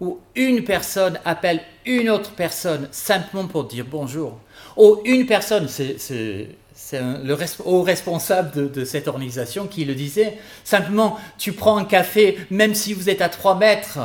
ou 0.00 0.20
une 0.34 0.62
personne 0.62 1.18
appelle 1.24 1.60
une 1.86 2.10
autre 2.10 2.32
personne 2.32 2.88
simplement 2.92 3.48
pour 3.48 3.64
dire 3.64 3.86
bonjour, 3.88 4.38
ou 4.76 5.00
une 5.04 5.26
personne, 5.26 5.68
c'est 5.68 6.48
le 6.92 7.36
haut 7.64 7.82
responsable 7.82 8.50
de, 8.52 8.66
de, 8.66 8.84
cette 8.84 9.08
organisation 9.08 9.66
qui 9.66 9.84
le 9.84 9.94
disait, 9.94 10.38
simplement 10.64 11.18
tu 11.38 11.52
prends 11.52 11.76
un 11.76 11.84
café, 11.84 12.38
même 12.50 12.74
si 12.74 12.92
vous 12.92 13.08
êtes 13.08 13.22
à 13.22 13.28
3 13.28 13.56
mètres, 13.56 14.00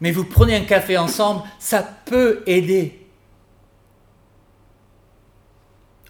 mais 0.00 0.10
vous 0.10 0.24
prenez 0.24 0.56
un 0.56 0.64
café 0.64 0.96
ensemble, 0.98 1.42
ça 1.58 1.82
peut 2.04 2.42
aider. 2.46 3.06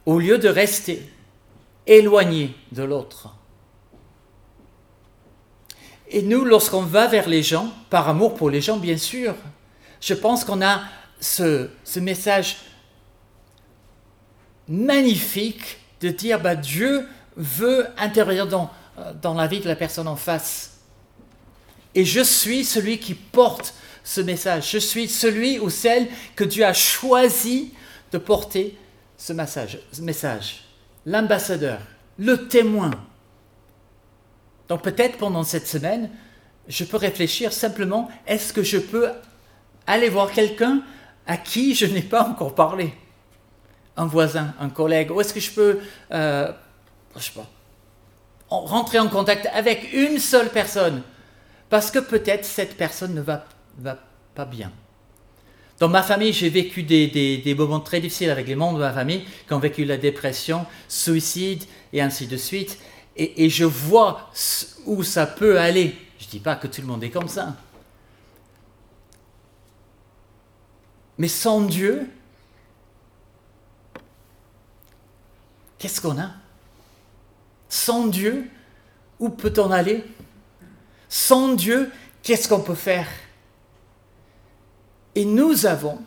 Au 0.07 0.19
lieu 0.19 0.39
de 0.39 0.49
rester 0.49 1.03
éloigné 1.87 2.55
de 2.73 2.83
l'autre. 2.83 3.35
Et 6.09 6.23
nous, 6.23 6.45
lorsqu'on 6.45 6.83
va 6.83 7.07
vers 7.07 7.29
les 7.29 7.43
gens, 7.43 7.73
par 7.89 8.09
amour 8.09 8.35
pour 8.35 8.51
les 8.51 8.61
gens, 8.61 8.79
bien 8.79 8.97
sûr, 8.97 9.35
je 10.01 10.15
pense 10.15 10.45
qu'on 10.45 10.63
a 10.63 10.83
ce, 11.21 11.69
message 11.97 12.59
magnifique 14.69 15.79
de 16.01 16.09
dire 16.09 16.41
bah, 16.41 16.55
Dieu 16.55 17.07
veut 17.37 17.87
intervenir 17.99 18.47
dans, 18.47 18.71
dans 19.23 19.35
la 19.35 19.47
vie 19.47 19.61
de 19.61 19.69
la 19.69 19.77
personne 19.77 20.09
en 20.09 20.17
face. 20.17 20.79
Et 21.95 22.05
je 22.05 22.21
suis 22.21 22.65
celui 22.65 22.99
qui 22.99 23.15
porte 23.15 23.75
ce 24.05 24.21
message. 24.21 24.71
Je 24.71 24.79
suis 24.79 25.09
celui 25.09 25.59
ou 25.59 25.71
celle 25.71 26.09
que 26.37 26.45
Dieu 26.45 26.65
a 26.65 26.73
choisi 26.73 27.73
de 28.13 28.19
porter 28.19 28.77
ce 29.17 29.33
message. 29.33 29.79
Ce 29.93 30.01
message. 30.01 30.65
L'ambassadeur, 31.07 31.81
le 32.19 32.49
témoin. 32.49 32.91
Donc 34.69 34.83
peut-être 34.83 35.19
pendant 35.19 35.43
cette 35.43 35.67
semaine, 35.67 36.11
je 36.69 36.85
peux 36.85 36.97
réfléchir 36.97 37.53
simplement, 37.53 38.09
est-ce 38.27 38.53
que 38.53 38.63
je 38.63 38.79
peux 38.79 39.11
aller 39.87 40.09
voir 40.09 40.31
quelqu'un 40.31 40.83
à 41.27 41.37
qui 41.37 41.75
je 41.75 41.87
n'ai 41.87 42.03
pas 42.03 42.29
encore 42.29 42.55
parlé? 42.55 42.95
Un 43.97 44.07
voisin, 44.07 44.55
un 44.61 44.71
collègue, 44.71 45.11
ou 45.11 45.21
est-ce 45.21 45.35
que 45.35 45.41
je 45.41 45.51
peux, 45.51 45.81
euh, 46.13 46.53
je 47.17 47.23
sais 47.23 47.33
pas, 47.33 47.49
rentrer 48.49 48.99
en 48.99 49.09
contact 49.09 49.47
avec 49.53 49.93
une 49.93 50.19
seule 50.19 50.49
personne? 50.51 51.03
Parce 51.69 51.91
que 51.91 51.99
peut-être 51.99 52.45
cette 52.45 52.77
personne 52.77 53.15
ne 53.15 53.21
va 53.21 53.45
pas 54.35 54.45
bien. 54.45 54.73
Dans 55.81 55.89
ma 55.89 56.03
famille, 56.03 56.35
j'ai 56.35 56.51
vécu 56.51 56.83
des, 56.83 57.55
moments 57.57 57.81
très 57.81 58.01
difficiles 58.01 58.29
avec 58.29 58.47
les 58.47 58.55
membres 58.55 58.77
de 58.77 58.85
ma 58.85 58.93
famille 58.93 59.25
qui 59.47 59.55
ont 59.55 59.59
vécu 59.59 59.87
la 59.87 59.97
dépression, 59.97 60.67
suicide 60.89 61.65
et 61.95 62.03
ainsi 62.03 62.27
de 62.27 62.37
suite. 62.37 62.79
Et, 63.17 63.49
je 63.49 63.65
vois 63.65 64.31
où 64.85 65.03
ça 65.03 65.27
peut 65.27 65.59
aller. 65.59 65.97
Je 66.19 66.27
ne 66.27 66.31
dis 66.31 66.39
pas 66.39 66.55
que 66.55 66.67
tout 66.67 66.83
le 66.83 66.87
monde 66.87 67.03
est 67.03 67.09
comme 67.09 67.29
ça. 67.29 67.57
Mais 71.17 71.29
sans 71.29 71.63
Dieu, 71.63 72.07
qu'est-ce 75.81 76.01
qu'on 76.01 76.21
a? 76.21 76.31
Sans 77.69 78.07
Dieu, 78.07 78.49
où 79.19 79.31
peut-on 79.31 79.73
aller? 79.73 80.05
Sans 81.09 81.55
Dieu, 81.55 81.91
qu'est-ce 82.23 82.49
qu'on 82.49 82.61
peut 82.61 82.77
faire? 82.77 83.09
Et 85.17 85.25
nous 85.25 85.67
avons 85.67 85.99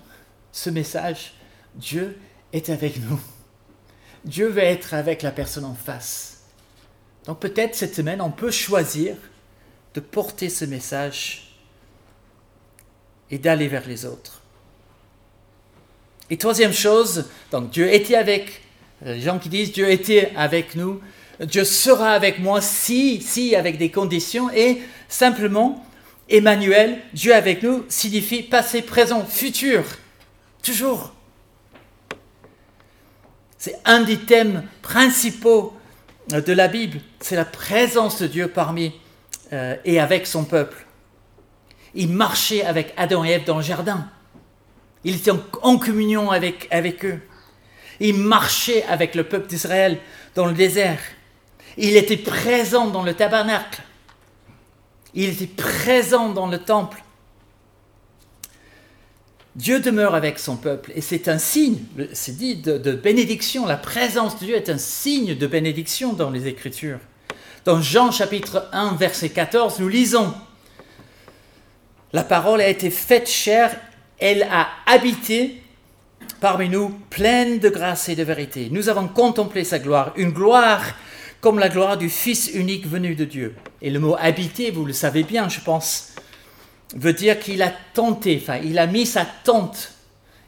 ce 0.53 0.69
message, 0.69 1.33
Dieu 1.75 2.17
est 2.53 2.69
avec 2.69 3.01
nous. 3.01 3.19
Dieu 4.23 4.47
veut 4.47 4.63
être 4.63 4.93
avec 4.93 5.21
la 5.21 5.31
personne 5.31 5.65
en 5.65 5.73
face. 5.73 6.43
Donc 7.25 7.39
peut-être 7.39 7.75
cette 7.75 7.95
semaine, 7.95 8.21
on 8.21 8.31
peut 8.31 8.51
choisir 8.51 9.17
de 9.93 9.99
porter 9.99 10.49
ce 10.49 10.65
message 10.65 11.57
et 13.29 13.37
d'aller 13.37 13.67
vers 13.67 13.87
les 13.87 14.05
autres. 14.05 14.41
Et 16.29 16.37
troisième 16.37 16.73
chose, 16.73 17.29
donc 17.51 17.69
Dieu 17.69 17.91
était 17.91 18.15
avec, 18.15 18.62
les 19.05 19.21
gens 19.21 19.39
qui 19.39 19.49
disent 19.49 19.71
Dieu 19.71 19.89
était 19.89 20.31
avec 20.35 20.75
nous, 20.75 20.99
Dieu 21.39 21.63
sera 21.63 22.11
avec 22.11 22.39
moi 22.39 22.61
si, 22.61 23.21
si, 23.21 23.55
avec 23.55 23.77
des 23.77 23.89
conditions, 23.89 24.49
et 24.51 24.81
simplement, 25.09 25.85
Emmanuel, 26.29 26.99
Dieu 27.13 27.33
avec 27.33 27.63
nous, 27.63 27.83
signifie 27.89 28.43
passé, 28.43 28.81
présent, 28.81 29.25
futur. 29.25 29.83
Toujours. 30.61 31.13
C'est 33.57 33.75
un 33.85 34.01
des 34.01 34.17
thèmes 34.17 34.63
principaux 34.81 35.73
de 36.29 36.53
la 36.53 36.67
Bible. 36.67 36.99
C'est 37.19 37.35
la 37.35 37.45
présence 37.45 38.21
de 38.21 38.27
Dieu 38.27 38.47
parmi 38.47 38.93
euh, 39.51 39.75
et 39.85 39.99
avec 39.99 40.27
son 40.27 40.45
peuple. 40.45 40.85
Il 41.95 42.09
marchait 42.09 42.63
avec 42.63 42.93
Adam 42.97 43.23
et 43.23 43.29
Ève 43.29 43.45
dans 43.45 43.57
le 43.57 43.63
jardin. 43.63 44.09
Il 45.03 45.15
était 45.15 45.31
en, 45.61 45.77
communion 45.77 46.31
avec, 46.31 46.67
avec 46.71 47.05
eux. 47.05 47.19
Il 47.99 48.15
marchait 48.15 48.83
avec 48.83 49.15
le 49.15 49.23
peuple 49.23 49.47
d'Israël 49.47 49.99
dans 50.35 50.45
le 50.45 50.53
désert. 50.53 50.99
Il 51.77 51.95
était 51.95 52.17
présent 52.17 52.87
dans 52.87 53.03
le 53.03 53.13
tabernacle. 53.13 53.81
Il 55.13 55.29
était 55.29 55.47
présent 55.47 56.29
dans 56.29 56.47
le 56.47 56.59
temple. 56.59 57.03
Dieu 59.55 59.79
demeure 59.79 60.15
avec 60.15 60.39
son 60.39 60.55
peuple 60.55 60.91
et 60.95 61.01
c'est 61.01 61.27
un 61.27 61.37
signe, 61.37 61.77
c'est 62.13 62.35
dit, 62.37 62.55
de, 62.55 62.91
bénédiction. 62.91 63.67
La 63.67 63.77
présence 63.77 64.39
de 64.39 64.45
Dieu 64.45 64.55
est 64.55 64.69
un 64.69 64.79
signe 64.79 65.35
de 65.35 65.47
bénédiction 65.47 66.13
dans 66.13 66.31
les 66.31 66.47
Écritures. 66.47 66.99
Dans 67.63 67.79
Jean 67.79 68.11
chapitre 68.11 68.67
1, 68.73 68.95
verset 68.95 69.29
14, 69.29 69.79
nous 69.79 69.87
lisons, 69.87 70.33
La 72.13 72.23
parole 72.23 72.61
a 72.61 72.67
été 72.67 72.89
faite 72.89 73.29
chair, 73.29 73.79
elle 74.17 74.43
a 74.43 74.67
habité 74.87 75.62
parmi 76.43 76.67
nous, 76.67 76.89
pleine 77.09 77.59
de 77.59 77.69
grâce 77.69 78.09
et 78.09 78.17
de 78.17 78.23
vérité. 78.23 78.67
Nous 78.69 78.89
avons 78.89 79.07
contemplé 79.07 79.63
sa 79.63 79.79
gloire, 79.79 80.11
une 80.17 80.31
gloire 80.31 80.83
comme 81.39 81.57
la 81.57 81.69
gloire 81.69 81.97
du 81.97 82.09
Fils 82.09 82.51
unique 82.53 82.85
venu 82.85 83.15
de 83.15 83.23
Dieu. 83.23 83.55
Et 83.81 83.89
le 83.89 84.01
mot 84.01 84.17
habiter, 84.19 84.69
vous 84.69 84.83
le 84.83 84.91
savez 84.91 85.23
bien, 85.23 85.47
je 85.47 85.61
pense, 85.61 86.15
veut 86.97 87.13
dire 87.13 87.39
qu'il 87.39 87.61
a 87.61 87.71
tenté, 87.93 88.41
enfin, 88.43 88.59
il 88.61 88.77
a 88.77 88.87
mis 88.87 89.05
sa 89.05 89.25
tente. 89.45 89.93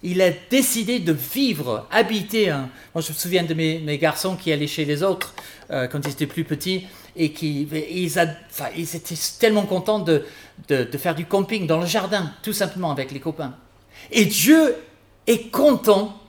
Il 0.03 0.21
a 0.21 0.31
décidé 0.49 0.99
de 0.99 1.13
vivre, 1.13 1.87
habiter. 1.89 2.47
Moi, 2.93 3.01
je 3.01 3.13
me 3.13 3.17
souviens 3.17 3.43
de 3.43 3.53
mes, 3.53 3.97
garçons 3.97 4.35
qui 4.35 4.51
allaient 4.51 4.67
chez 4.67 4.83
les 4.83 5.01
autres 5.01 5.33
euh, 5.71 5.87
quand 5.87 6.05
ils 6.05 6.11
étaient 6.11 6.27
plus 6.27 6.43
petits 6.43 6.87
et 7.15 7.31
qui 7.31 7.69
ils, 7.71 8.95
étaient 8.95 9.15
tellement 9.39 9.65
contents 9.65 9.99
de, 9.99 10.25
de 10.67 10.97
faire 10.97 11.15
du 11.15 11.25
camping 11.25 11.67
dans 11.67 11.79
le 11.79 11.85
jardin, 11.85 12.33
tout 12.43 12.51
simplement 12.51 12.91
avec 12.91 13.13
les 13.13 13.21
copains. 13.21 13.55
Et 14.11 14.25
Dieu 14.25 14.75
est 15.27 15.51
content 15.51 16.19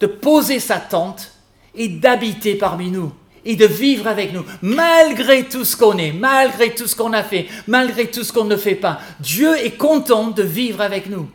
de 0.00 0.06
poser 0.06 0.60
sa 0.60 0.78
tente 0.78 1.32
et 1.74 1.88
d'habiter 1.88 2.54
parmi 2.54 2.90
nous 2.90 3.12
et 3.44 3.56
de 3.56 3.66
vivre 3.66 4.06
avec 4.06 4.32
nous, 4.32 4.44
malgré 4.60 5.48
tout 5.48 5.64
ce 5.64 5.76
qu'on 5.76 5.96
est, 5.96 6.12
malgré 6.12 6.74
tout 6.74 6.86
ce 6.86 6.94
qu'on 6.94 7.12
a 7.12 7.22
fait, 7.22 7.46
malgré 7.66 8.10
tout 8.10 8.22
ce 8.22 8.32
qu'on 8.32 8.44
ne 8.44 8.56
fait 8.56 8.74
pas. 8.74 9.00
Dieu 9.20 9.56
est 9.56 9.76
content 9.76 10.28
de 10.28 10.42
vivre 10.42 10.80
avec 10.80 11.08
nous 11.08 11.30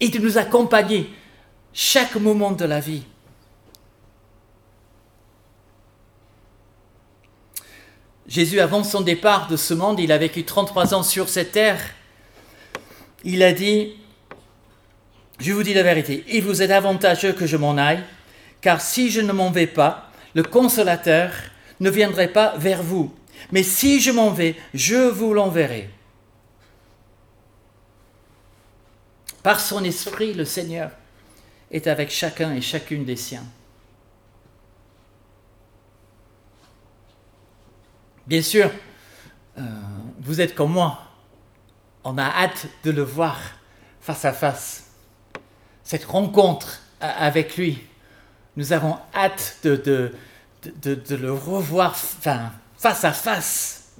et 0.00 0.08
de 0.08 0.18
nous 0.18 0.38
accompagner 0.38 1.10
chaque 1.72 2.16
moment 2.16 2.50
de 2.50 2.64
la 2.64 2.80
vie. 2.80 3.04
Jésus, 8.26 8.60
avant 8.60 8.84
son 8.84 9.00
départ 9.00 9.48
de 9.48 9.56
ce 9.56 9.74
monde, 9.74 10.00
il 10.00 10.12
a 10.12 10.18
vécu 10.18 10.44
33 10.44 10.94
ans 10.94 11.02
sur 11.02 11.28
cette 11.28 11.52
terre. 11.52 11.80
Il 13.24 13.42
a 13.42 13.52
dit, 13.52 13.94
je 15.40 15.52
vous 15.52 15.62
dis 15.62 15.74
la 15.74 15.82
vérité, 15.82 16.24
il 16.28 16.44
vous 16.44 16.62
est 16.62 16.70
avantageux 16.70 17.32
que 17.32 17.46
je 17.46 17.56
m'en 17.56 17.76
aille, 17.76 18.04
car 18.60 18.80
si 18.80 19.10
je 19.10 19.20
ne 19.20 19.32
m'en 19.32 19.50
vais 19.50 19.66
pas, 19.66 20.10
le 20.34 20.42
consolateur 20.42 21.32
ne 21.80 21.90
viendrait 21.90 22.28
pas 22.28 22.56
vers 22.58 22.82
vous. 22.82 23.14
Mais 23.52 23.62
si 23.62 24.00
je 24.00 24.10
m'en 24.10 24.30
vais, 24.30 24.54
je 24.74 25.08
vous 25.08 25.32
l'enverrai. 25.32 25.88
Par 29.42 29.58
son 29.58 29.82
esprit, 29.84 30.34
le 30.34 30.44
Seigneur 30.44 30.90
est 31.70 31.86
avec 31.86 32.10
chacun 32.10 32.54
et 32.54 32.60
chacune 32.60 33.04
des 33.04 33.16
siens. 33.16 33.46
Bien 38.26 38.42
sûr, 38.42 38.70
euh, 39.58 39.62
vous 40.20 40.40
êtes 40.40 40.54
comme 40.54 40.72
moi. 40.72 41.00
On 42.04 42.18
a 42.18 42.24
hâte 42.24 42.66
de 42.84 42.90
le 42.90 43.02
voir 43.02 43.38
face 44.00 44.24
à 44.24 44.32
face. 44.32 44.89
Cette 45.90 46.04
rencontre 46.04 46.82
avec 47.00 47.56
lui 47.56 47.80
nous 48.54 48.72
avons 48.72 48.96
hâte 49.12 49.56
de, 49.64 50.12
le 50.84 51.32
revoir 51.32 51.96
face 51.96 53.04
à 53.04 53.10
face, 53.10 53.90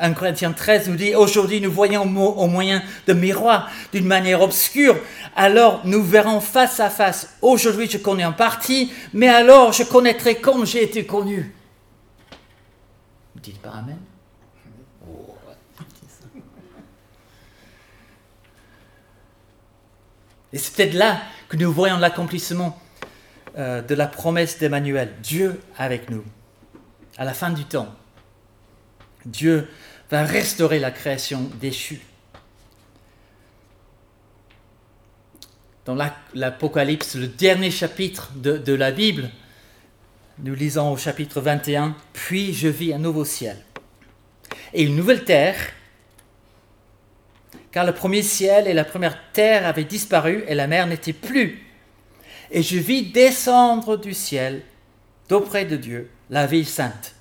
1 0.00 0.12
Corinthiens 0.14 0.50
13 0.50 0.88
nous 0.88 0.96
dit, 0.96 1.14
aujourd'hui 1.14 1.60
nous 1.60 1.70
voyons 1.70 2.02
au 2.02 2.46
moyen 2.48 2.82
de 3.06 3.12
miroirs 3.12 3.70
d'une 3.92 4.06
manière 4.06 4.42
obscure, 4.42 4.96
alors 5.36 5.82
nous 5.84 6.02
verrons 6.02 6.40
face 6.40 6.80
à 6.80 6.90
face. 6.90 7.36
Aujourd'hui 7.42 7.88
je 7.88 7.98
connais 7.98 8.24
en 8.24 8.32
partie, 8.32 8.92
mais 9.12 9.28
alors 9.28 9.72
je 9.72 9.84
connaîtrai 9.84 10.40
comme 10.40 10.66
j'ai 10.66 10.82
été 10.82 11.06
connu. 11.06 11.54
Vous 13.36 13.40
dites 13.40 13.62
pas 13.62 13.70
Amen? 13.70 13.98
Et 20.52 20.58
c'est 20.58 20.74
peut-être 20.74 20.94
là 20.94 21.20
que 21.48 21.56
nous 21.56 21.72
voyons 21.72 21.98
l'accomplissement 21.98 22.80
euh, 23.56 23.82
de 23.82 23.94
la 23.94 24.06
promesse 24.06 24.58
d'Emmanuel, 24.58 25.12
Dieu 25.22 25.60
avec 25.76 26.10
nous, 26.10 26.24
à 27.18 27.24
la 27.24 27.34
fin 27.34 27.50
du 27.50 27.64
temps. 27.64 27.94
Dieu 29.26 29.68
va 30.10 30.24
restaurer 30.24 30.78
la 30.78 30.90
création 30.90 31.50
déchue. 31.60 32.00
Dans 35.84 35.96
l'Apocalypse, 36.34 37.14
le 37.14 37.26
dernier 37.26 37.70
chapitre 37.70 38.30
de, 38.36 38.56
de 38.58 38.72
la 38.74 38.92
Bible, 38.92 39.30
nous 40.38 40.54
lisons 40.54 40.92
au 40.92 40.96
chapitre 40.96 41.40
21, 41.40 41.96
Puis 42.12 42.54
je 42.54 42.68
vis 42.68 42.92
un 42.92 42.98
nouveau 42.98 43.24
ciel 43.24 43.56
et 44.72 44.82
une 44.82 44.96
nouvelle 44.96 45.24
terre, 45.24 45.56
car 47.72 47.84
le 47.84 47.92
premier 47.92 48.22
ciel 48.22 48.66
et 48.66 48.74
la 48.74 48.84
première 48.84 49.18
terre 49.32 49.66
avaient 49.66 49.84
disparu 49.84 50.44
et 50.48 50.54
la 50.54 50.66
mer 50.66 50.86
n'était 50.86 51.12
plus. 51.12 51.66
Et 52.50 52.62
je 52.62 52.78
vis 52.78 53.12
descendre 53.12 53.96
du 53.96 54.12
ciel, 54.12 54.62
d'auprès 55.28 55.64
de 55.64 55.76
Dieu, 55.76 56.10
la 56.30 56.46
ville 56.46 56.66
sainte, 56.66 57.14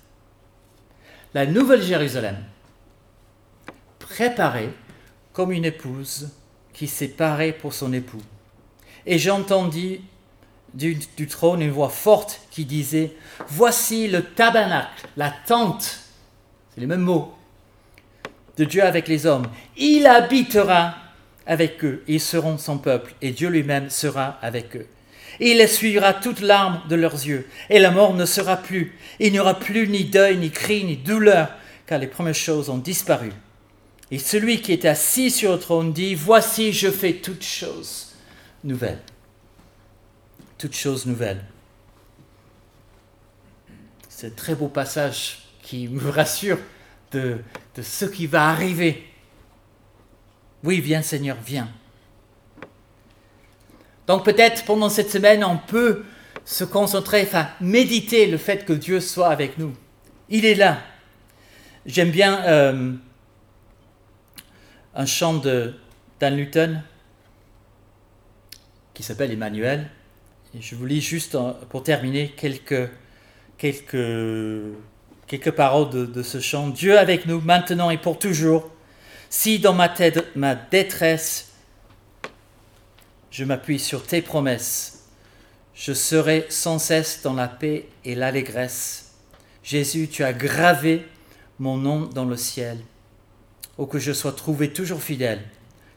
la 1.34 1.46
nouvelle 1.46 1.84
Jérusalem, 1.84 2.38
préparée 4.00 4.70
comme 5.34 5.52
une 5.52 5.66
épouse 5.66 6.32
qui 6.74 6.88
s'est 6.88 7.10
parée 7.10 7.54
pour 7.54 7.74
son 7.74 7.94
époux. 7.94 8.22
Et 9.06 9.20
j'entendis 9.20 10.02
du, 10.74 10.98
du, 11.18 11.28
trône 11.28 11.62
une 11.62 11.72
voix 11.72 11.90
forte 11.90 12.42
qui 12.52 12.66
disait, 12.66 13.14
Voici 13.48 14.08
le 14.08 14.24
tabernacle, 14.24 15.08
la 15.16 15.32
tente, 15.46 16.00
c'est 16.74 16.82
les 16.82 16.88
mêmes 16.88 17.02
mots, 17.02 17.34
de 18.60 18.66
Dieu 18.66 18.84
avec 18.84 19.08
les 19.08 19.26
hommes. 19.26 19.48
Il 19.78 20.06
habitera 20.06 20.96
avec 21.48 21.84
eux, 21.84 22.04
ils 22.08 22.20
seront 22.20 22.58
son 22.58 22.78
peuple, 22.78 23.16
et 23.22 23.32
Dieu 23.32 23.50
lui-même 23.50 23.90
sera 23.90 24.38
avec 24.42 24.76
eux. 24.76 24.86
il 25.40 25.62
essuiera 25.62 26.14
toute 26.14 26.42
larmes 26.42 26.82
de 26.90 26.96
leurs 26.96 27.14
yeux, 27.14 27.48
et 27.70 27.80
la 27.80 27.90
mort 27.90 28.14
ne 28.14 28.26
sera 28.26 28.58
plus. 28.58 28.98
Il 29.20 29.32
n'y 29.32 29.40
aura 29.40 29.58
plus 29.58 29.88
ni 29.88 30.04
deuil, 30.04 30.38
ni 30.38 30.52
cri, 30.52 30.84
ni 30.84 30.98
douleur, 30.98 31.50
car 31.88 31.98
les 32.00 32.08
premières 32.08 32.36
choses 32.36 32.70
ont 32.70 32.78
disparu. 32.78 33.32
Et 34.12 34.20
celui 34.20 34.62
qui 34.62 34.74
est 34.74 34.86
assis 34.86 35.32
sur 35.32 35.54
le 35.54 35.60
trône 35.60 35.94
dit, 35.94 36.14
Voici, 36.14 36.74
je 36.74 36.92
fais 36.92 37.14
toutes 37.14 37.46
choses 37.46 38.10
nouvelles. 38.64 39.02
Toutes 40.58 40.76
choses 40.76 41.06
nouvelles. 41.06 41.46
C'est 44.10 44.28
un 44.28 44.32
très 44.32 44.56
beau 44.56 44.68
passage 44.68 45.44
qui 45.62 45.88
me 45.88 46.10
rassure 46.10 46.58
de, 47.12 47.40
ce 47.82 48.06
qui 48.06 48.28
va 48.28 48.50
arriver. 48.50 49.06
Oui, 50.64 50.82
viens 50.82 51.02
Seigneur, 51.02 51.38
viens. 51.46 51.70
Donc 54.08 54.26
peut-être 54.26 54.66
pendant 54.66 54.90
cette 54.90 55.12
semaine, 55.12 55.44
on 55.44 55.58
peut 55.58 56.04
se 56.46 56.64
concentrer, 56.64 57.22
enfin 57.22 57.48
méditer 57.62 58.26
le 58.26 58.38
fait 58.38 58.66
que 58.66 58.74
Dieu 58.74 59.00
soit 59.00 59.30
avec 59.30 59.58
nous. 59.58 59.74
Il 60.30 60.46
est 60.46 60.56
là. 60.56 60.82
J'aime 61.86 62.12
bien 62.12 62.44
euh, 62.46 62.94
un 64.96 65.06
chant 65.06 65.36
de 65.36 65.76
Dan 66.20 66.36
Luton 66.36 66.82
qui 68.94 69.04
s'appelle 69.04 69.32
Emmanuel. 69.32 69.90
Et 70.58 70.62
je 70.62 70.76
vous 70.76 70.86
lis 70.86 71.02
juste 71.02 71.38
pour 71.70 71.84
terminer 71.84 72.30
quelques, 72.30 72.90
quelques 73.58 73.96
quelques 75.30 75.52
paroles 75.52 76.12
de, 76.12 76.24
ce 76.24 76.40
chant. 76.40 76.70
Dieu 76.70 76.98
avec 76.98 77.28
nous 77.28 77.40
maintenant 77.40 77.92
et 77.92 77.98
pour 77.98 78.20
toujours. 78.20 78.70
Si 79.30 79.60
dans 79.60 79.74
ma, 79.76 79.88
tête, 79.88 80.36
ma 80.36 80.56
détresse, 80.56 81.52
je 83.30 83.46
m'appuie 83.46 83.80
sur 83.80 84.04
tes 84.04 84.24
promesses, 84.24 85.06
je 85.76 85.94
serai 85.94 86.48
sans 86.50 86.80
cesse 86.80 87.22
dans 87.22 87.36
la 87.36 87.48
paix 87.48 87.88
et 88.04 88.16
l'allégresse. 88.16 89.14
Jésus, 89.64 90.08
tu 90.08 90.24
as 90.24 90.34
gravé 90.34 91.06
mon 91.60 91.78
nom 91.78 92.02
dans 92.02 92.26
le 92.26 92.36
ciel. 92.36 92.80
Oh, 93.78 93.86
que 93.86 94.00
je 94.00 94.12
sois 94.12 94.32
trouvé 94.32 94.74
toujours 94.74 95.02
fidèle, 95.02 95.44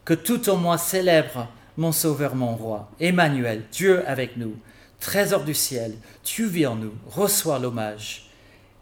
que 0.04 0.14
tout 0.14 0.50
en 0.50 0.56
moi 0.56 0.76
célèbre 0.76 1.48
mon 1.78 1.90
Sauveur, 1.90 2.34
mon 2.34 2.54
Roi. 2.54 2.90
Emmanuel, 3.00 3.64
Dieu 3.72 4.06
avec 4.06 4.36
nous, 4.36 4.54
trésor 5.00 5.42
du 5.42 5.54
ciel, 5.54 5.94
tu 6.22 6.46
vis 6.46 6.66
en 6.66 6.76
nous, 6.76 6.92
reçois 7.08 7.58
l'hommage 7.58 8.31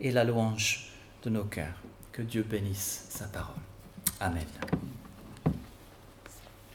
et 0.01 0.11
la 0.11 0.25
louange 0.25 0.91
de 1.23 1.31
nos 1.31 1.45
cœurs. 1.45 1.77
Que 2.13 2.23
Dieu 2.23 2.43
bénisse 2.43 3.07
sa 3.11 3.27
parole. 3.27 3.61
Amen. 4.21 4.47